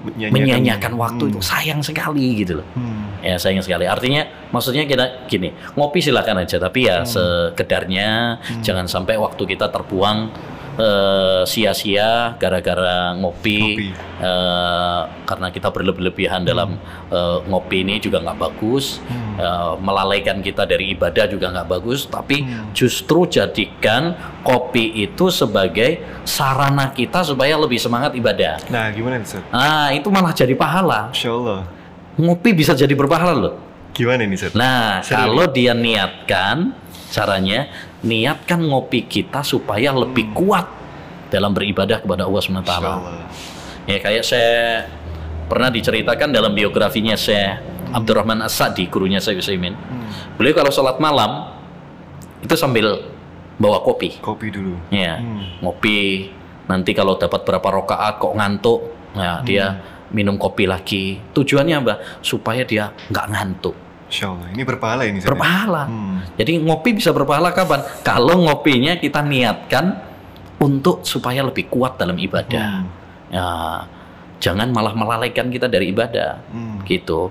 Menyanyiakan- 0.00 0.32
menyanyiakan 0.32 0.92
waktu 0.96 1.22
Hmm. 1.28 1.30
itu 1.34 1.40
sayang 1.44 1.80
sekali 1.82 2.40
gitu 2.40 2.62
loh. 2.62 2.66
Hmm. 2.72 3.20
Ya 3.20 3.36
sayang 3.36 3.60
sekali. 3.60 3.84
Artinya 3.84 4.24
maksudnya 4.48 4.86
kita 4.86 5.28
gini, 5.28 5.52
ngopi 5.76 6.00
silakan 6.00 6.40
aja 6.40 6.56
tapi 6.56 6.88
ya 6.88 7.04
sekedarnya 7.04 8.38
jangan 8.64 8.88
sampai 8.88 9.20
waktu 9.20 9.42
kita 9.44 9.68
terbuang 9.68 10.30
eh, 10.80 11.42
sia-sia 11.44 12.34
gara-gara 12.40 13.12
ngopi, 13.20 13.60
Ngopi. 13.60 13.88
Eh, 14.20 15.02
karena 15.28 15.48
kita 15.52 15.68
berlebih-lebihan 15.68 16.40
dalam 16.42 16.80
eh, 17.12 17.38
ngopi 17.44 17.84
ini 17.84 18.00
juga 18.00 18.24
nggak 18.24 18.38
bagus, 18.40 18.98
Eh, 19.40 19.74
melalaikan 19.80 20.44
kita 20.44 20.68
dari 20.68 20.92
ibadah 20.92 21.24
juga 21.24 21.48
nggak 21.48 21.68
bagus. 21.68 22.04
Tapi 22.04 22.44
justru 22.76 23.24
jadikan 23.24 24.12
kopi 24.44 25.00
itu 25.00 25.32
sebagai 25.32 26.04
sarana 26.28 26.92
kita 26.92 27.24
supaya 27.24 27.56
lebih 27.56 27.80
semangat 27.80 28.12
ibadah. 28.12 28.60
Nah, 28.68 28.92
gimana 28.92 29.16
nih, 29.16 29.24
Ustaz? 29.24 29.42
Ah 29.48 29.88
itu 29.96 30.12
malah 30.12 30.36
jadi 30.36 30.52
pahala. 30.52 31.08
Masya 31.08 31.30
Allah. 31.32 31.60
Ngopi 32.20 32.52
bisa 32.52 32.76
jadi 32.76 32.92
berpahala 32.92 33.32
loh. 33.32 33.54
Gimana 33.96 34.28
nih, 34.28 34.36
Ustaz? 34.36 34.52
Nah, 34.52 35.00
Seru 35.00 35.16
kalau 35.16 35.46
dia 35.48 35.72
niatkan, 35.72 36.76
caranya 37.08 37.72
niatkan 38.00 38.60
ngopi 38.64 39.04
kita 39.04 39.44
supaya 39.44 39.92
lebih 39.92 40.32
kuat 40.32 40.66
dalam 41.28 41.52
beribadah 41.52 42.00
kepada 42.00 42.26
Allah 42.26 42.42
SWT. 42.42 42.72
Ya 43.88 43.98
kayak 43.98 44.24
saya 44.24 44.86
pernah 45.46 45.68
diceritakan 45.68 46.30
dalam 46.30 46.54
biografinya 46.54 47.18
saya 47.18 47.58
Abdurrahman 47.90 48.38
As-Sa'di, 48.46 48.86
gurunya 48.86 49.18
saya 49.18 49.38
Utsaimin. 49.38 49.74
Beliau 50.38 50.54
kalau 50.54 50.70
sholat 50.70 51.02
malam 51.02 51.50
itu 52.40 52.54
sambil 52.54 53.02
bawa 53.58 53.82
kopi. 53.82 54.16
Kopi 54.22 54.48
dulu. 54.48 54.78
Ya, 54.88 55.18
Hmm. 55.20 55.60
ngopi. 55.60 56.30
Nanti 56.70 56.94
kalau 56.94 57.18
dapat 57.18 57.42
berapa 57.42 57.68
rokaat 57.82 58.22
kok 58.22 58.32
ngantuk, 58.32 58.80
ya 59.12 59.42
dia 59.42 59.64
minum 60.14 60.38
kopi 60.38 60.70
lagi. 60.70 61.18
Tujuannya 61.34 61.76
apa? 61.82 61.94
Supaya 62.22 62.62
dia 62.62 62.94
nggak 63.10 63.26
ngantuk. 63.26 63.76
Masya 64.10 64.26
Allah. 64.26 64.48
Ini 64.50 64.62
berpahala 64.66 65.02
ini, 65.06 65.22
ya? 65.22 65.30
Berpahala. 65.30 65.82
Hmm. 65.86 66.18
Jadi 66.34 66.58
ngopi 66.58 66.98
bisa 66.98 67.14
berpahala 67.14 67.54
kapan? 67.54 67.86
Kalau 68.02 68.42
ngopinya 68.42 68.98
kita 68.98 69.22
niatkan 69.22 69.94
untuk 70.58 71.06
supaya 71.06 71.46
lebih 71.46 71.70
kuat 71.70 71.94
dalam 71.94 72.18
ibadah. 72.18 72.82
Hmm. 72.82 72.90
Ya, 73.30 73.48
jangan 74.42 74.74
malah 74.74 74.98
melalaikan 74.98 75.46
kita 75.46 75.70
dari 75.70 75.94
ibadah. 75.94 76.42
Hmm. 76.50 76.82
Gitu. 76.82 77.30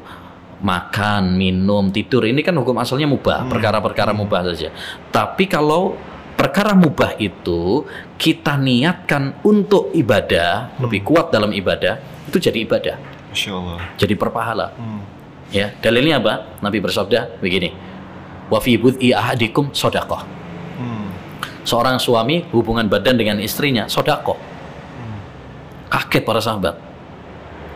Makan, 0.63 1.35
minum, 1.35 1.91
tidur 1.91 2.23
ini 2.23 2.43
kan 2.43 2.55
hukum 2.55 2.79
asalnya 2.79 3.07
mubah, 3.07 3.47
perkara-perkara 3.51 4.15
mubah 4.15 4.47
saja. 4.51 4.71
Tapi 5.07 5.47
kalau 5.47 5.95
perkara 6.35 6.75
mubah 6.75 7.15
itu 7.19 7.87
kita 8.15 8.55
niatkan 8.59 9.39
untuk 9.43 9.91
ibadah, 9.95 10.75
lebih 10.79 11.03
kuat 11.03 11.31
dalam 11.31 11.55
ibadah, 11.55 11.99
itu 12.27 12.43
jadi 12.43 12.59
ibadah, 12.67 12.95
Masya 13.31 13.51
Allah. 13.55 13.79
jadi 13.95 14.19
berpahala. 14.19 14.75
Hmm. 14.75 15.18
Ya, 15.49 15.73
dalilnya 15.81 16.21
apa? 16.21 16.61
Nabi 16.61 16.77
bersabda 16.77 17.41
begini. 17.41 17.73
Wa 18.49 18.61
fi 18.61 18.77
bud'i 18.77 19.13
ahadikum 19.13 19.73
sodakoh. 19.73 20.21
Hmm. 20.77 21.09
Seorang 21.65 21.97
suami 21.97 22.45
hubungan 22.53 22.85
badan 22.85 23.17
dengan 23.17 23.37
istrinya 23.41 23.89
sodakoh. 23.89 24.37
Kaget 25.89 26.21
para 26.21 26.37
sahabat. 26.37 26.77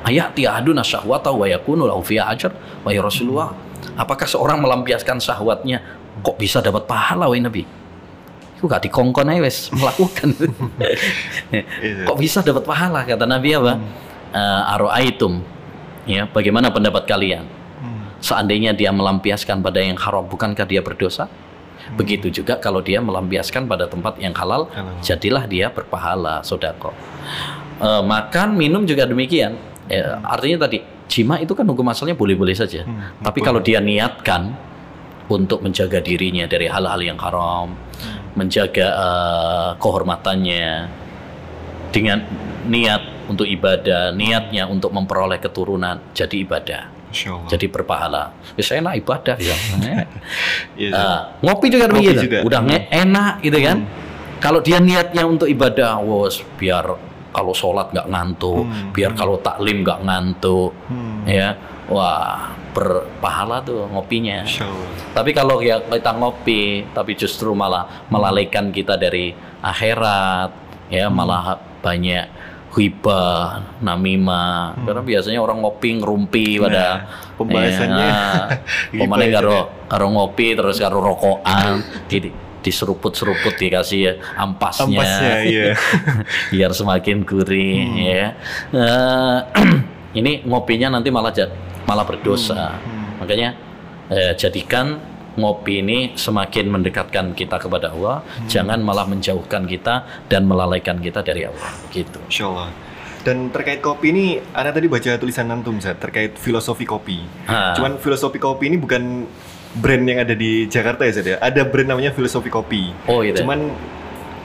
Ayati 0.06 0.46
ahaduna 0.46 0.86
syahwata 0.86 1.34
wa 1.34 1.50
yakunu 1.50 1.90
lahu 1.90 2.06
fiha 2.06 2.30
ajr 2.30 2.54
wa 2.86 2.90
ya 2.94 3.02
Rasulullah. 3.02 3.50
Apakah 3.98 4.30
seorang 4.30 4.62
melampiaskan 4.62 5.18
syahwatnya 5.18 5.82
kok 6.22 6.38
bisa 6.38 6.62
dapat 6.62 6.86
pahala 6.86 7.26
wahai 7.26 7.42
Nabi? 7.42 7.66
Itu 8.58 8.70
gak 8.70 8.86
dikongkon 8.86 9.34
aja 9.34 9.42
wes 9.42 9.74
melakukan. 9.74 10.30
Iya. 11.54 12.10
kok 12.10 12.18
bisa 12.18 12.42
dapat 12.42 12.66
pahala 12.66 13.06
kata 13.06 13.26
Nabi 13.30 13.54
apa? 13.54 13.78
Eh, 14.34 14.74
Aro'aitum 14.74 15.46
ya 16.10 16.26
bagaimana 16.30 16.74
pendapat 16.74 17.06
kalian? 17.06 17.46
Hmm. 18.24 18.28
seandainya 18.32 18.72
dia 18.72 18.96
melampiaskan 18.96 19.60
pada 19.60 19.84
yang 19.84 20.00
haram, 20.00 20.24
bukankah 20.24 20.64
dia 20.64 20.80
berdosa? 20.80 21.28
Hmm. 21.28 22.00
Begitu 22.00 22.32
juga 22.32 22.56
kalau 22.56 22.80
dia 22.80 23.04
melampiaskan 23.04 23.68
pada 23.68 23.92
tempat 23.92 24.16
yang 24.16 24.32
halal, 24.32 24.72
Halal. 24.72 25.04
jadilah 25.04 25.44
dia 25.44 25.68
berpahala, 25.68 26.40
sodako. 26.40 26.96
Eh, 27.84 28.04
makan, 28.08 28.56
minum 28.56 28.88
juga 28.88 29.04
demikian. 29.04 29.60
Ya, 29.92 30.24
artinya 30.24 30.64
tadi, 30.64 30.80
jima 31.12 31.44
itu 31.44 31.52
kan 31.52 31.68
hukum 31.68 31.84
asalnya 31.92 32.16
boleh-boleh 32.16 32.56
saja. 32.56 32.88
Hmm, 32.88 33.20
Tapi 33.20 33.44
kalau 33.44 33.60
dia 33.60 33.84
niatkan 33.84 34.56
untuk 35.28 35.60
menjaga 35.60 36.00
dirinya 36.00 36.48
dari 36.48 36.72
hal-hal 36.72 37.04
yang 37.04 37.20
haram, 37.20 37.76
menjaga 38.40 38.88
eh, 38.88 39.72
kehormatannya 39.84 40.68
dengan 41.92 42.24
niat 42.72 43.28
untuk 43.28 43.44
ibadah, 43.44 44.16
niatnya 44.16 44.72
untuk 44.72 44.96
memperoleh 44.96 45.44
keturunan, 45.44 46.00
jadi 46.16 46.36
ibadah. 46.48 46.93
Jadi 47.48 47.66
berpahala. 47.68 48.34
Ya 48.54 48.64
saya 48.64 48.82
enak 48.82 49.00
ibadah 49.00 49.38
ya. 49.38 49.56
Ah, 50.92 51.38
ngopi 51.40 51.70
juga 51.70 51.86
Ngopi 51.88 52.02
begitu. 52.10 52.22
juga. 52.26 52.38
Udah 52.44 52.60
Hmm. 52.60 52.82
enak 52.90 53.34
gitu 53.40 53.58
kan. 53.60 53.78
Kalau 54.38 54.60
dia 54.60 54.78
niatnya 54.78 55.24
untuk 55.24 55.48
ibadah, 55.48 55.98
wos 55.98 56.44
biar 56.58 56.84
kalau 57.32 57.54
sholat 57.54 57.90
nggak 57.90 58.08
ngantuk, 58.08 58.62
Hmm. 58.62 58.92
biar 58.92 59.12
kalau 59.14 59.40
taklim 59.40 59.82
nggak 59.82 60.04
ngantuk, 60.04 60.72
Hmm. 60.90 61.24
ya. 61.24 61.56
Wah, 61.88 62.52
berpahala 62.74 63.60
tuh 63.60 63.86
ngopinya. 63.88 64.44
Tapi 65.14 65.32
kalau 65.32 65.60
ya 65.60 65.80
kita 65.80 66.12
ngopi, 66.12 66.90
tapi 66.90 67.14
justru 67.14 67.54
malah 67.54 68.08
melalaikan 68.08 68.70
kita 68.70 68.96
dari 68.96 69.32
akhirat, 69.62 70.50
ya 70.90 71.08
Hmm. 71.08 71.16
malah 71.16 71.44
banyak 71.80 72.26
hibah, 72.74 73.62
namimah. 73.80 74.78
Karena 74.82 75.02
biasanya 75.06 75.40
orang 75.40 75.62
ngopi 75.62 75.90
ngerumpi 76.02 76.58
pada 76.58 76.72
Hmm. 76.74 77.02
Nah, 77.04 77.36
pembahasannya 77.38 78.08
ya, 78.08 78.22
hibah 78.94 79.06
pemane 79.06 79.26
itu 79.26 79.36
karo 79.36 79.58
karo 79.90 80.06
ngopi 80.10 80.48
terus 80.54 80.78
karo 80.78 80.98
rokokan, 81.02 81.82
di 82.10 82.30
diseruput-seruput 82.64 83.60
dikasih 83.60 84.24
ampasnya, 84.40 84.88
Ampasnya, 84.88 85.34
iya. 85.44 85.76
biar 86.56 86.72
semakin 86.72 87.28
gurih 87.28 87.84
ya. 88.00 88.26
Eh, 88.72 89.40
ini 90.20 90.48
ngopinya 90.48 90.96
nanti 90.96 91.12
malah 91.12 91.36
jad- 91.36 91.52
malah 91.84 92.08
berdosa. 92.08 92.80
Makanya 93.20 93.50
eh, 94.08 94.32
jadikan 94.40 94.96
ngopi 95.36 95.82
ini 95.82 96.14
semakin 96.14 96.70
mendekatkan 96.70 97.34
kita 97.34 97.58
kepada 97.58 97.94
Allah, 97.94 98.22
jangan 98.46 98.80
malah 98.82 99.10
menjauhkan 99.10 99.66
kita 99.66 100.26
dan 100.30 100.46
melalaikan 100.46 101.02
kita 101.02 101.26
dari 101.26 101.50
Allah. 101.50 101.70
Gitu. 101.90 102.20
Masya 102.30 102.46
Allah. 102.50 102.70
Dan 103.24 103.56
terkait 103.56 103.80
kopi 103.80 104.12
ini, 104.12 104.26
Anda 104.52 104.76
tadi 104.76 104.92
baca 104.92 105.16
tulisan 105.16 105.48
Antum, 105.48 105.80
Zat, 105.80 105.96
terkait 105.96 106.36
filosofi 106.36 106.84
kopi. 106.84 107.24
Ah. 107.48 107.72
Cuman 107.72 107.96
filosofi 107.96 108.36
kopi 108.36 108.68
ini 108.68 108.76
bukan 108.76 109.24
brand 109.80 110.04
yang 110.04 110.20
ada 110.28 110.36
di 110.36 110.68
Jakarta 110.68 111.08
ya, 111.08 111.12
Zat 111.16 111.28
ya? 111.32 111.38
Ada 111.40 111.64
brand 111.64 111.96
namanya 111.96 112.12
filosofi 112.12 112.52
kopi. 112.52 112.92
Oh, 113.08 113.24
gitu 113.24 113.40
ya? 113.40 113.48
Cuman 113.48 113.72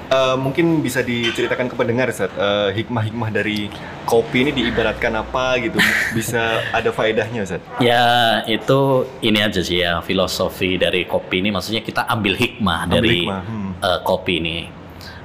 eh, 0.09 0.37
mungkin 0.41 0.81
bisa 0.81 1.05
diceritakan 1.05 1.69
ke 1.69 1.77
pendengar, 1.77 2.09
Zat, 2.11 2.33
eh, 2.33 2.73
hikmah-hikmah 2.77 3.31
dari 3.31 3.69
kopi 4.05 4.49
ini 4.49 4.51
diibaratkan 4.57 5.13
apa 5.15 5.61
gitu? 5.61 5.77
Bisa 6.17 6.65
ada 6.73 6.91
faedahnya, 6.91 7.45
Zat? 7.45 7.61
Ya 7.79 8.41
itu 8.49 9.05
ini 9.21 9.39
aja 9.45 9.61
sih 9.61 9.85
ya 9.85 10.01
filosofi 10.01 10.81
dari 10.81 11.05
kopi 11.05 11.45
ini 11.45 11.53
maksudnya 11.53 11.85
kita 11.85 12.09
ambil 12.09 12.35
hikmah 12.35 12.89
Ambil 12.89 12.95
dari 12.97 13.17
hikmah, 13.25 13.41
hmm. 13.45 13.71
eh, 13.85 14.01
kopi 14.03 14.35
ini. 14.41 14.59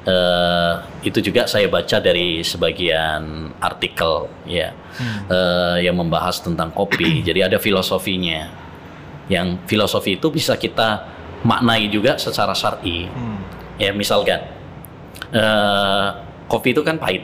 eh, 0.04 0.74
itu 1.08 1.24
juga 1.24 1.48
saya 1.48 1.72
baca 1.72 2.04
dari 2.04 2.44
sebagian 2.44 3.56
artikel 3.64 4.28
ya 4.44 4.76
eh, 5.32 5.78
yang 5.88 5.96
membahas 5.96 6.44
tentang 6.44 6.76
kopi. 6.76 7.20
Jadi 7.28 7.40
ada 7.40 7.56
filosofinya. 7.56 8.52
Yang 9.32 9.64
filosofi 9.72 10.20
itu 10.20 10.28
bisa 10.28 10.60
kita 10.60 11.08
maknai 11.48 11.88
juga 11.88 12.20
secara 12.20 12.52
syar'i. 12.52 13.08
Hmm. 13.08 13.40
Ya 13.80 13.96
misalkan 13.96 14.53
eh, 15.32 16.08
kopi 16.46 16.72
itu 16.72 16.82
kan 16.82 16.98
pahit, 16.98 17.24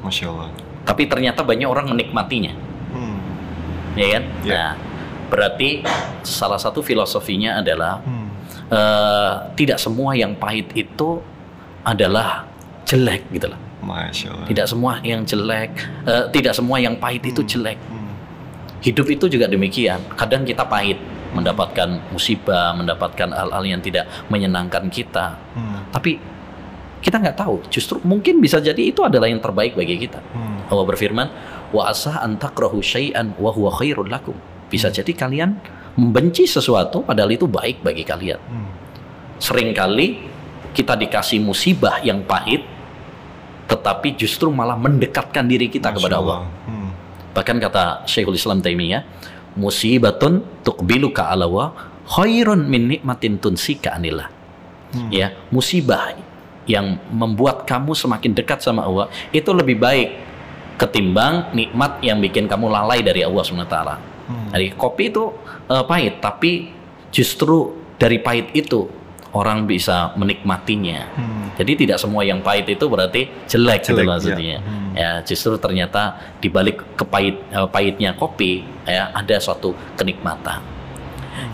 Masya 0.00 0.26
Allah. 0.28 0.48
tapi 0.84 1.04
ternyata 1.04 1.42
banyak 1.42 1.68
orang 1.68 1.90
menikmatinya, 1.90 2.54
Hmm. 2.90 3.18
ya 3.94 4.06
kan? 4.14 4.24
Ya. 4.40 4.52
Nah, 4.54 4.72
berarti 5.28 5.84
salah 6.22 6.56
satu 6.56 6.80
filosofinya 6.80 7.58
adalah 7.58 8.00
Hmm. 8.00 8.28
eh, 8.68 9.32
tidak 9.54 9.76
semua 9.76 10.12
yang 10.12 10.32
pahit 10.34 10.68
itu 10.72 11.20
adalah 11.82 12.44
jelek 12.84 13.24
gitu 13.32 13.48
loh. 13.48 13.60
Masya 13.78 14.28
Allah. 14.28 14.46
Tidak 14.46 14.66
semua 14.66 14.92
yang 15.00 15.22
jelek, 15.22 15.70
eh, 16.04 16.24
tidak 16.30 16.52
semua 16.52 16.76
yang 16.76 16.96
pahit 16.96 17.24
itu 17.24 17.40
jelek. 17.42 17.78
Hmm. 17.88 18.12
Hidup 18.78 19.08
itu 19.08 19.26
juga 19.26 19.46
demikian. 19.46 19.98
Kadang 20.14 20.44
kita 20.44 20.62
pahit, 20.62 20.98
mendapatkan 21.32 22.00
musibah, 22.08 22.72
mendapatkan 22.72 23.28
hal-hal 23.28 23.64
yang 23.64 23.80
tidak 23.80 24.08
menyenangkan 24.28 24.88
kita. 24.88 25.36
Hmm. 25.52 25.84
Tapi 25.88 26.16
kita 26.98 27.16
nggak 27.22 27.36
tahu. 27.38 27.62
Justru 27.70 28.02
mungkin 28.02 28.42
bisa 28.42 28.58
jadi 28.58 28.78
itu 28.78 29.02
adalah 29.06 29.30
yang 29.30 29.38
terbaik 29.38 29.78
bagi 29.78 29.98
kita. 29.98 30.20
Hmm. 30.34 30.66
Allah 30.68 30.84
berfirman, 30.84 31.26
wa 31.70 31.82
asa 31.88 32.20
an 32.20 32.36
takrahu 32.36 32.82
syai'an 32.82 33.34
wa 33.38 33.50
huwa 33.54 33.70
khairul 33.74 34.08
lakum. 34.08 34.34
Bisa 34.68 34.92
jadi 34.92 35.10
kalian 35.14 35.56
membenci 35.98 36.44
sesuatu 36.46 37.02
padahal 37.02 37.32
itu 37.34 37.46
baik 37.48 37.82
bagi 37.82 38.04
kalian. 38.04 38.40
Hmm. 38.40 38.70
Seringkali 39.38 40.06
kita 40.74 40.94
dikasih 40.98 41.42
musibah 41.42 42.02
yang 42.04 42.22
pahit 42.26 42.78
tetapi 43.68 44.16
justru 44.16 44.48
malah 44.48 44.80
mendekatkan 44.80 45.44
diri 45.44 45.68
kita 45.68 45.92
Masya 45.92 45.96
kepada 46.00 46.16
Allah. 46.18 46.38
Hmm. 46.64 46.90
Bahkan 47.36 47.56
kata 47.60 48.08
Syekhul 48.08 48.40
Islam 48.40 48.64
Taimiyah, 48.64 49.04
musibatun 49.60 50.40
tuqbiluka 50.64 51.28
ala 51.28 51.44
wa 51.44 51.76
khairun 52.08 52.64
min 52.64 52.88
nikmatin 52.88 53.36
tunsika 53.36 53.92
anillah. 53.92 54.32
Hmm. 54.96 55.12
Ya, 55.12 55.36
musibah 55.52 56.16
yang 56.68 57.00
membuat 57.08 57.64
kamu 57.64 57.96
semakin 57.96 58.36
dekat 58.36 58.60
sama 58.60 58.84
Allah 58.84 59.08
itu 59.32 59.48
lebih 59.50 59.80
baik 59.80 60.28
ketimbang 60.78 61.50
nikmat 61.56 61.98
yang 62.04 62.22
bikin 62.22 62.46
kamu 62.46 62.70
lalai 62.70 63.02
dari 63.02 63.26
Allah 63.26 63.42
SWT. 63.42 63.76
Hmm. 64.28 64.48
Jadi 64.54 64.76
kopi 64.78 65.10
itu 65.10 65.34
eh, 65.66 65.84
pahit, 65.88 66.22
tapi 66.22 66.70
justru 67.10 67.74
dari 67.98 68.22
pahit 68.22 68.54
itu 68.54 68.86
orang 69.34 69.66
bisa 69.66 70.14
menikmatinya. 70.14 71.00
Hmm. 71.18 71.46
Jadi 71.58 71.84
tidak 71.84 71.98
semua 71.98 72.22
yang 72.22 72.38
pahit 72.38 72.70
itu 72.70 72.86
berarti 72.86 73.26
jelek, 73.50 73.82
gitu 73.82 73.98
Jelek, 73.98 74.06
ya. 74.06 74.10
maksudnya. 74.14 74.56
Hmm. 74.62 74.90
Ya, 74.94 75.10
justru 75.26 75.58
ternyata 75.58 76.14
di 76.38 76.46
balik 76.46 76.94
kepahit 76.94 77.42
eh, 77.50 77.68
pahitnya 77.68 78.14
kopi 78.14 78.62
ya 78.86 79.10
ada 79.10 79.36
suatu 79.42 79.74
kenikmatan. 79.98 80.62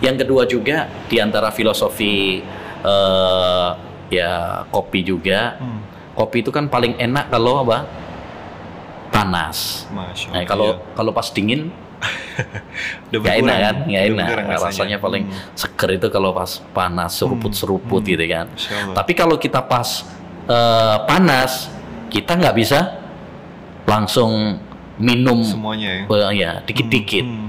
Yang 0.05 0.27
kedua 0.27 0.43
juga 0.45 0.91
di 1.09 1.17
antara 1.17 1.49
filosofi 1.49 2.45
eh, 2.85 3.71
ya 4.15 4.33
kopi 4.69 5.03
juga, 5.03 5.57
Hmm. 5.57 5.81
kopi 6.13 6.41
itu 6.41 6.51
kan 6.51 6.67
paling 6.67 6.95
enak 6.97 7.29
kalau 7.29 7.63
apa? 7.63 7.85
panas. 9.11 9.87
Masya 9.89 10.27
Nah, 10.29 10.43
kalau 10.43 10.75
Iya. 10.75 10.91
kalau 10.93 11.11
pas 11.11 11.31
dingin 11.31 11.71
Udah 13.09 13.17
nggak 13.17 13.37
enak 13.41 13.57
kan 13.57 13.75
nggak 13.87 14.05
enak 14.11 14.27
berkurang 14.29 14.49
rasanya. 14.51 14.97
paling 14.99 15.23
Hmm. 15.25 15.55
seger 15.55 15.91
itu 15.95 16.07
kalau 16.11 16.31
pas 16.31 16.51
panas 16.69 17.15
seruput-seruput 17.15 18.03
Hmm. 18.03 18.11
gitu 18.11 18.25
kan 18.27 18.47
tapi 18.93 19.13
kalau 19.15 19.37
kita 19.37 19.63
pas 19.63 20.03
eh, 20.45 20.97
panas 21.07 21.71
kita 22.11 22.35
nggak 22.35 22.53
bisa 22.53 23.01
langsung 23.85 24.59
minum 24.97 25.41
semuanya 25.41 26.05
ya. 26.05 26.05
eh, 26.05 26.33
ya 26.37 26.51
dikit-dikit 26.61 27.25
Hmm. 27.25 27.49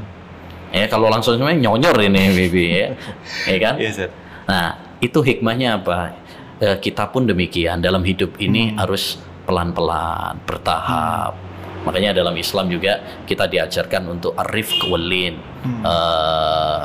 ya 0.70 0.86
kalau 0.86 1.10
langsung 1.10 1.36
semuanya 1.36 1.60
nyonyor 1.62 1.98
ini 2.00 2.24
bibi 2.32 2.64
ya 2.70 2.88
ya 3.52 3.58
kan 3.60 3.76
Iya, 3.76 4.08
nah 4.46 4.66
itu 4.98 5.20
hikmahnya 5.20 5.82
apa 5.82 6.14
Eh, 6.56 6.80
kita 6.80 7.12
pun 7.12 7.28
demikian 7.28 7.84
dalam 7.84 8.00
hidup 8.00 8.40
ini 8.40 8.72
Hmm. 8.72 8.80
harus 8.80 9.20
pelan-pelan 9.44 10.40
bertahap 10.48 11.36
makanya 11.84 12.16
dalam 12.16 12.32
Islam 12.34 12.72
juga 12.72 12.98
kita 13.28 13.46
diajarkan 13.46 14.08
untuk 14.10 14.32
arif 14.40 14.72
kewalin 14.80 15.36
Hmm. 15.62 15.84
eh, 15.84 16.84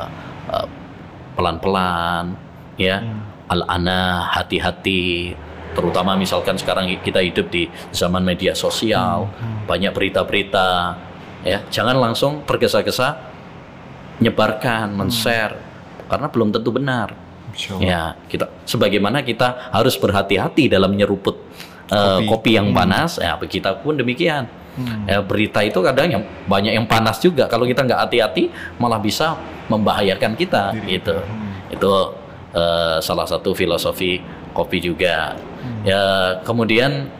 eh, 0.51 0.67
pelan-pelan 1.33 2.35
ya 2.75 2.99
Hmm. 2.99 3.23
al-ana 3.47 4.27
hati-hati 4.29 5.39
terutama 5.71 6.19
misalkan 6.19 6.59
sekarang 6.59 6.91
kita 6.99 7.23
hidup 7.23 7.47
di 7.47 7.71
zaman 7.95 8.27
media 8.27 8.51
sosial 8.51 9.31
Hmm. 9.31 9.63
banyak 9.71 9.95
berita-berita 9.95 10.99
ya 11.47 11.63
jangan 11.71 11.95
langsung 11.95 12.43
tergesa-gesa 12.43 13.23
nyebarkan 14.19 14.93
men-share 14.93 15.55
karena 16.05 16.27
belum 16.27 16.51
tentu 16.51 16.75
benar. 16.75 17.30
Ya 17.79 18.15
kita 18.27 18.45
sebagaimana 18.63 19.21
kita 19.21 19.71
harus 19.71 19.95
berhati-hati 19.97 20.67
dalam 20.67 20.95
nyeruput 20.95 21.35
eh, 21.91 22.23
Kopi. 22.23 22.27
kopi. 22.27 22.51
yang 22.55 22.71
Hmm. 22.71 22.77
panas 22.77 23.19
ya 23.19 23.35
kita 23.37 23.83
pun 23.83 23.95
demikian 23.95 24.47
Hmm. 24.71 25.03
Ya, 25.03 25.19
berita 25.19 25.59
itu 25.59 25.83
kadang 25.83 26.07
yang 26.07 26.23
banyak 26.47 26.71
yang 26.71 26.87
panas 26.87 27.19
juga. 27.19 27.43
Kalau 27.51 27.67
kita 27.67 27.83
nggak 27.83 28.07
hati-hati, 28.07 28.47
malah 28.79 29.03
bisa 29.03 29.35
membahayakan 29.67 30.31
kita. 30.39 30.71
Diri 30.71 30.95
Gitu. 30.95 31.11
Hmm. 31.11 31.75
Itu 31.75 31.91
eh, 32.55 32.97
salah 33.03 33.27
satu 33.27 33.51
filosofi 33.51 34.23
kopi 34.55 34.79
juga. 34.79 35.35
Hmm. 35.35 35.83
Ya 35.83 36.03
kemudian 36.47 37.11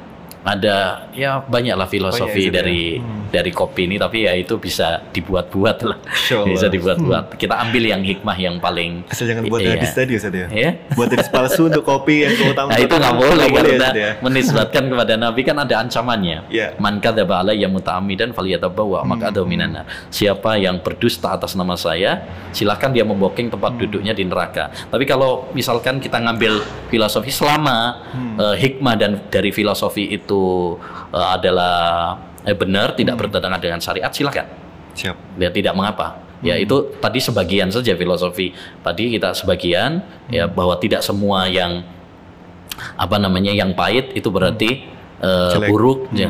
ada 0.48 1.08
ya 1.12 1.44
banyaklah 1.44 1.88
Banyak, 1.88 1.92
filosofi 1.92 2.48
ya, 2.48 2.56
dari 2.56 3.04
Hmm. 3.04 3.21
Dari 3.32 3.50
kopi 3.50 3.88
ini, 3.88 3.96
tapi 3.96 4.28
ya 4.28 4.36
itu 4.36 4.60
bisa 4.60 5.02
dibuat-buat 5.10 5.78
lah. 5.82 5.98
Allah. 5.98 6.46
Bisa 6.46 6.68
dibuat-buat. 6.68 7.40
Kita 7.40 7.56
ambil 7.58 7.84
yang 7.88 8.04
hikmah 8.04 8.36
yang 8.36 8.60
paling. 8.60 9.08
Asal 9.08 9.26
jangan 9.26 9.48
buat 9.48 9.64
Iya. 9.64 9.80
hadis 9.80 9.92
tadi 9.92 10.14
Ustaz 10.14 10.34
ya. 10.34 10.48
Ya. 10.52 10.70
Buat 10.94 11.16
hadis 11.16 11.28
palsu 11.28 11.68
untuk 11.68 11.82
kopi 11.82 12.24
yang 12.24 12.36
keutamaan. 12.36 12.76
Nah 12.76 12.80
itu 12.80 12.92
nggak 12.92 13.16
boleh 13.16 13.48
karena 13.50 13.88
ya. 13.92 14.12
menisbatkan 14.20 14.84
kepada 14.86 15.14
Nabi 15.16 15.42
kan 15.42 15.58
ada 15.58 15.76
ancamannya. 15.80 16.52
Iya. 16.52 16.76
Man 16.76 17.00
kadzaba 17.00 17.40
alayya 17.40 17.66
muta'ammidan 17.66 18.36
falyatabawwa 18.36 19.02
Hmm. 19.02 19.10
maq'adahu 19.16 19.46
minan 19.46 19.72
nar. 19.72 19.86
Siapa 20.10 20.60
yang 20.60 20.84
berdusta 20.84 21.32
atas 21.32 21.56
nama 21.56 21.74
saya, 21.74 22.28
silakan 22.52 22.92
dia 22.92 23.02
membooking 23.02 23.48
tempat 23.48 23.72
Hmm. 23.74 23.80
duduknya 23.80 24.12
di 24.12 24.28
neraka. 24.28 24.68
Tapi 24.90 25.06
kalau 25.06 25.48
misalkan 25.54 25.98
kita 25.98 26.20
ngambil 26.20 26.60
filosofi 26.88 27.32
selama 27.32 28.04
Hmm. 28.12 28.36
eh, 28.36 28.56
hikmah 28.60 28.96
dan 28.96 29.12
dari 29.28 29.50
filosofi 29.50 30.10
itu 30.10 30.76
eh, 31.10 31.28
adalah 31.32 32.16
eh, 32.44 32.54
benar, 32.54 32.94
tidak 32.94 33.16
Hmm. 33.16 33.22
bertentangan 33.28 33.60
dengan 33.60 33.80
syariat, 33.80 34.10
silakan. 34.10 34.48
Siap. 34.92 35.16
Ya 35.38 35.50
tidak 35.50 35.74
mengapa. 35.74 36.20
Ya 36.42 36.58
Hmm. 36.58 36.66
itu 36.66 36.76
tadi 36.98 37.22
sebagian 37.22 37.70
saja 37.70 37.94
filosofi. 37.94 38.52
Tadi 38.82 39.14
kita 39.14 39.32
sebagian 39.32 40.02
ya 40.28 40.50
Hmm. 40.50 40.54
bahwa 40.54 40.76
tidak 40.78 41.02
semua 41.02 41.46
yang 41.46 41.86
apa 42.98 43.18
namanya 43.18 43.52
yang 43.52 43.74
pahit 43.74 44.12
itu 44.14 44.28
berarti 44.28 44.90
eh, 45.22 45.52
Jelek. 45.54 45.70
buruk. 45.70 46.10
Hmm. 46.10 46.18
Ya. 46.18 46.30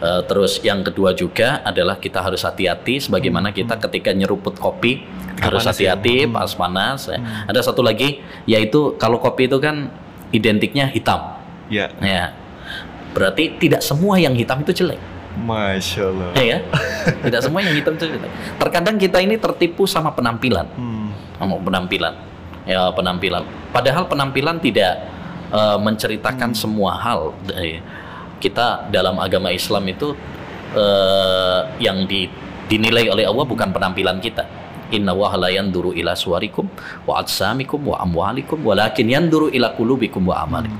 Eh, 0.00 0.22
terus 0.24 0.60
yang 0.60 0.80
kedua 0.80 1.12
juga 1.12 1.60
adalah 1.60 1.96
kita 1.96 2.20
harus 2.20 2.40
hati-hati 2.40 3.00
sebagaimana 3.00 3.48
kita 3.50 3.80
ketika 3.80 4.12
nyeruput 4.12 4.56
kopi 4.56 5.00
Hmm. 5.00 5.40
Ketika 5.40 5.44
harus 5.48 5.64
ya. 5.64 5.68
hati-hati 5.72 6.16
Hmm. 6.28 6.32
pas 6.36 6.52
panas. 6.52 7.08
ya. 7.08 7.16
Hmm. 7.16 7.48
Ada 7.48 7.72
satu 7.72 7.80
lagi 7.80 8.20
yaitu 8.44 8.92
kalau 8.96 9.16
kopi 9.16 9.48
itu 9.48 9.56
kan 9.56 9.88
identiknya 10.30 10.88
hitam. 10.88 11.40
Ya. 11.72 11.88
Ya. 11.98 12.36
Berarti 13.10 13.56
tidak 13.56 13.80
semua 13.80 14.20
yang 14.20 14.36
hitam 14.36 14.60
itu 14.60 14.70
jelek. 14.76 15.00
Masya 15.32 16.02
Allah. 16.06 16.30
Ya, 16.36 16.58
tidak 17.20 17.40
semua 17.40 17.60
yang 17.60 17.72
hitam 17.72 17.94
itu 17.94 18.06
jelek. 18.08 18.30
Terkadang 18.56 18.96
kita 18.96 19.18
ini 19.18 19.36
tertipu 19.36 19.84
sama 19.84 20.10
penampilan, 20.10 20.66
Hmm. 20.74 21.14
sama 21.36 21.54
penampilan, 21.56 22.14
ya 22.64 22.90
penampilan. 22.90 23.42
Padahal 23.70 24.04
penampilan 24.04 24.58
tidak 24.58 25.06
eh, 25.50 25.78
menceritakan 25.78 26.50
semua 26.52 26.94
hal. 26.94 27.34
Eh, 27.52 27.82
Kita 28.38 28.88
dalam 28.88 29.20
agama 29.20 29.50
Islam 29.50 29.84
itu 29.84 30.16
eh, 30.72 31.60
yang 31.78 32.06
di- 32.06 32.30
dinilai 32.66 33.04
oleh 33.06 33.26
Allah 33.26 33.44
bukan 33.44 33.68
penampilan 33.68 34.16
kita. 34.16 34.46
Inna 34.90 35.14
wa 35.14 35.30
la 35.38 35.48
yanduru 35.48 35.94
ila 35.94 36.12
suwarikum 36.14 36.66
wa 37.06 37.22
atsamikum 37.22 37.80
wa 37.86 38.02
amwalikum 38.02 38.58
walakin 38.60 39.06
yanduru 39.06 39.48
ila 39.50 39.72
qulubikum 39.74 40.26
wa 40.26 40.42
amalikum. 40.42 40.78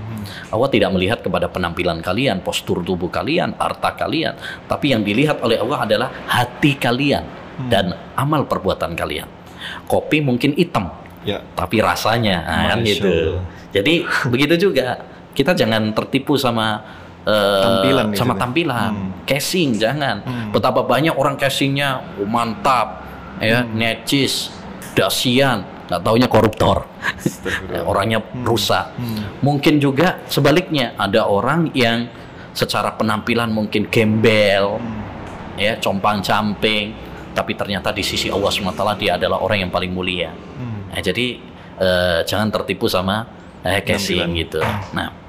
Allah 0.51 0.69
tidak 0.71 0.91
melihat 0.95 1.19
kepada 1.23 1.47
penampilan 1.49 2.03
kalian, 2.03 2.43
postur 2.45 2.83
tubuh 2.83 3.11
kalian, 3.11 3.55
harta 3.59 3.95
kalian, 3.95 4.35
tapi 4.67 4.93
yang 4.95 5.03
dilihat 5.03 5.43
oleh 5.43 5.59
Allah 5.59 5.79
adalah 5.87 6.09
hati 6.27 6.75
kalian 6.77 7.25
dan 7.67 7.95
amal 8.15 8.47
perbuatan 8.47 8.95
kalian. 8.95 9.27
Kopi 9.87 10.21
mungkin 10.25 10.57
hitam, 10.57 10.89
Ya. 11.21 11.45
tapi 11.53 11.85
rasanya 11.85 12.41
nah, 12.49 12.65
kan 12.73 12.81
gitu. 12.81 13.37
Jadi 13.77 14.09
begitu 14.33 14.71
juga 14.71 15.05
kita 15.37 15.53
jangan 15.53 15.93
tertipu 15.93 16.35
sama 16.41 16.81
eh, 17.29 17.61
Tampilan 17.61 18.07
sama 18.17 18.33
Ustaz. 18.35 18.43
tampilan, 18.49 18.93
Hmm. 18.97 19.11
casing 19.29 19.71
jangan. 19.77 20.17
Hmm. 20.25 20.49
Betapa 20.57 20.81
banyak 20.83 21.13
orang 21.13 21.37
casingnya 21.37 22.01
oh, 22.17 22.25
mantap, 22.25 23.00
ya 23.39 23.63
Hmm. 23.63 23.79
necis, 23.79 24.51
dasian, 24.97 25.87
nggak 25.87 26.01
taunya 26.03 26.27
koruptor, 26.27 26.89
Astagfirullah. 26.99 27.87
orangnya 27.91 28.19
rusak. 28.43 28.97
Mungkin 29.45 29.79
juga 29.79 30.25
sebaliknya 30.27 30.99
ada 30.99 31.31
orang 31.31 31.71
yang 31.77 32.11
secara 32.51 32.99
penampilan 32.99 33.53
mungkin 33.55 33.87
gembel, 33.87 34.83
ya 35.55 35.79
compang 35.79 36.19
camping, 36.19 36.91
tapi 37.31 37.55
ternyata 37.55 37.95
di 37.95 38.03
sisi 38.03 38.27
Allah 38.27 38.51
swt 38.51 38.83
dia 38.99 39.15
adalah 39.15 39.39
orang 39.39 39.69
yang 39.69 39.71
paling 39.71 39.95
mulia. 39.95 40.35
Hmm. 40.35 40.91
Nah, 40.91 41.01
jadi 41.01 41.27
eh, 41.81 42.21
jangan 42.27 42.51
tertipu 42.51 42.91
sama 42.91 43.25
eh, 43.63 43.81
casing 43.87 44.35
gitu. 44.37 44.61
Nah, 44.97 45.20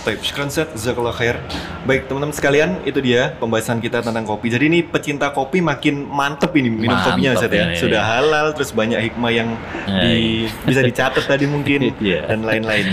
Baik, 0.00 0.20
syukran 0.20 0.48
set, 0.48 0.68
jazakallah 0.70 1.10
khair. 1.10 1.40
Baik, 1.82 2.06
teman-teman 2.06 2.30
sekalian, 2.30 2.80
itu 2.82 3.00
dia 3.00 3.34
pembahasan 3.34 3.78
kita 3.78 4.00
tentang 4.00 4.22
kopi. 4.22 4.48
Jadi 4.48 4.64
ini 4.66 4.80
pecinta 4.80 5.28
kopi 5.28 5.58
makin 5.58 6.04
mantep 6.04 6.52
ini 6.52 6.68
minum 6.68 6.92
Mantep 6.92 7.14
kopinya 7.14 7.30
Ustaz 7.32 7.50
ya. 7.50 7.64
ini. 7.64 7.74
Sudah 7.74 8.02
halal, 8.02 8.46
terus 8.52 8.70
banyak 8.70 9.00
hikmah 9.02 9.30
yang 9.30 9.48
Ya, 9.84 10.00
di- 10.02 10.48
bisa 10.62 10.80
dicatat 10.80 11.24
tadi 11.24 11.44
mungkin 11.44 11.92
Iya. 12.00 12.26
dan 12.26 12.42
lain-lain. 12.42 12.86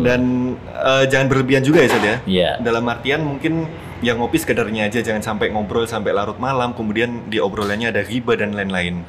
Dan 0.00 0.20
eh, 0.68 1.04
jangan 1.06 1.26
berlebihan 1.26 1.62
juga 1.62 1.80
ya 1.80 1.88
Ustaz 1.88 2.02
ya. 2.02 2.16
Iya. 2.24 2.50
Dalam 2.60 2.84
artian 2.84 3.20
mungkin 3.20 3.66
yang 4.00 4.20
ngopi 4.20 4.40
sekedarnya 4.40 4.88
aja, 4.88 5.00
jangan 5.04 5.20
sampai 5.20 5.52
ngobrol 5.52 5.84
sampai 5.84 6.16
larut 6.16 6.36
malam, 6.40 6.72
kemudian 6.72 7.28
di 7.28 7.36
obrolannya 7.36 7.92
ada 7.92 8.02
riba 8.04 8.36
dan 8.36 8.56
lain-lain. 8.56 9.04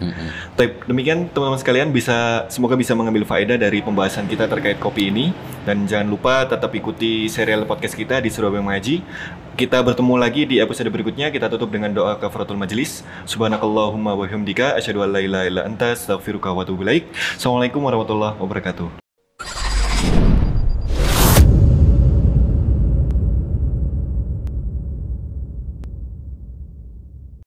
Baik, 0.59 0.83
demikian 0.87 1.31
teman-teman 1.31 1.59
sekalian 1.59 1.89
bisa 1.95 2.45
semoga 2.51 2.75
bisa 2.75 2.91
mengambil 2.95 3.23
faedah 3.23 3.55
dari 3.55 3.79
pembahasan 3.79 4.27
kita 4.27 4.51
terkait 4.51 4.77
kopi 4.77 5.07
ini 5.07 5.31
dan 5.63 5.87
jangan 5.87 6.07
lupa 6.11 6.43
tetap 6.43 6.73
ikuti 6.75 7.31
serial 7.31 7.63
podcast 7.63 7.95
kita 7.95 8.19
di 8.19 8.27
Surabaya 8.27 8.59
Mengaji. 8.59 9.03
Kita 9.51 9.83
bertemu 9.83 10.15
lagi 10.15 10.47
di 10.47 10.57
episode 10.63 10.87
berikutnya. 10.89 11.29
Kita 11.29 11.51
tutup 11.51 11.69
dengan 11.69 11.91
doa 11.91 12.15
kafaratul 12.17 12.57
majelis. 12.57 13.03
Subhanakallahumma 13.27 14.15
wa 14.15 14.23
bihamdika 14.25 14.79
asyhadu 14.79 15.03
an 15.05 15.11
la 15.11 15.21
ilaha 15.21 15.45
illa 15.45 15.61
anta 15.67 15.91
astaghfiruka 15.91 16.49
wa 16.55 16.63
atubu 16.63 16.87
ilaik. 16.87 17.11
Assalamualaikum 17.37 17.83
warahmatullahi 17.83 18.39
wabarakatuh. 18.39 19.10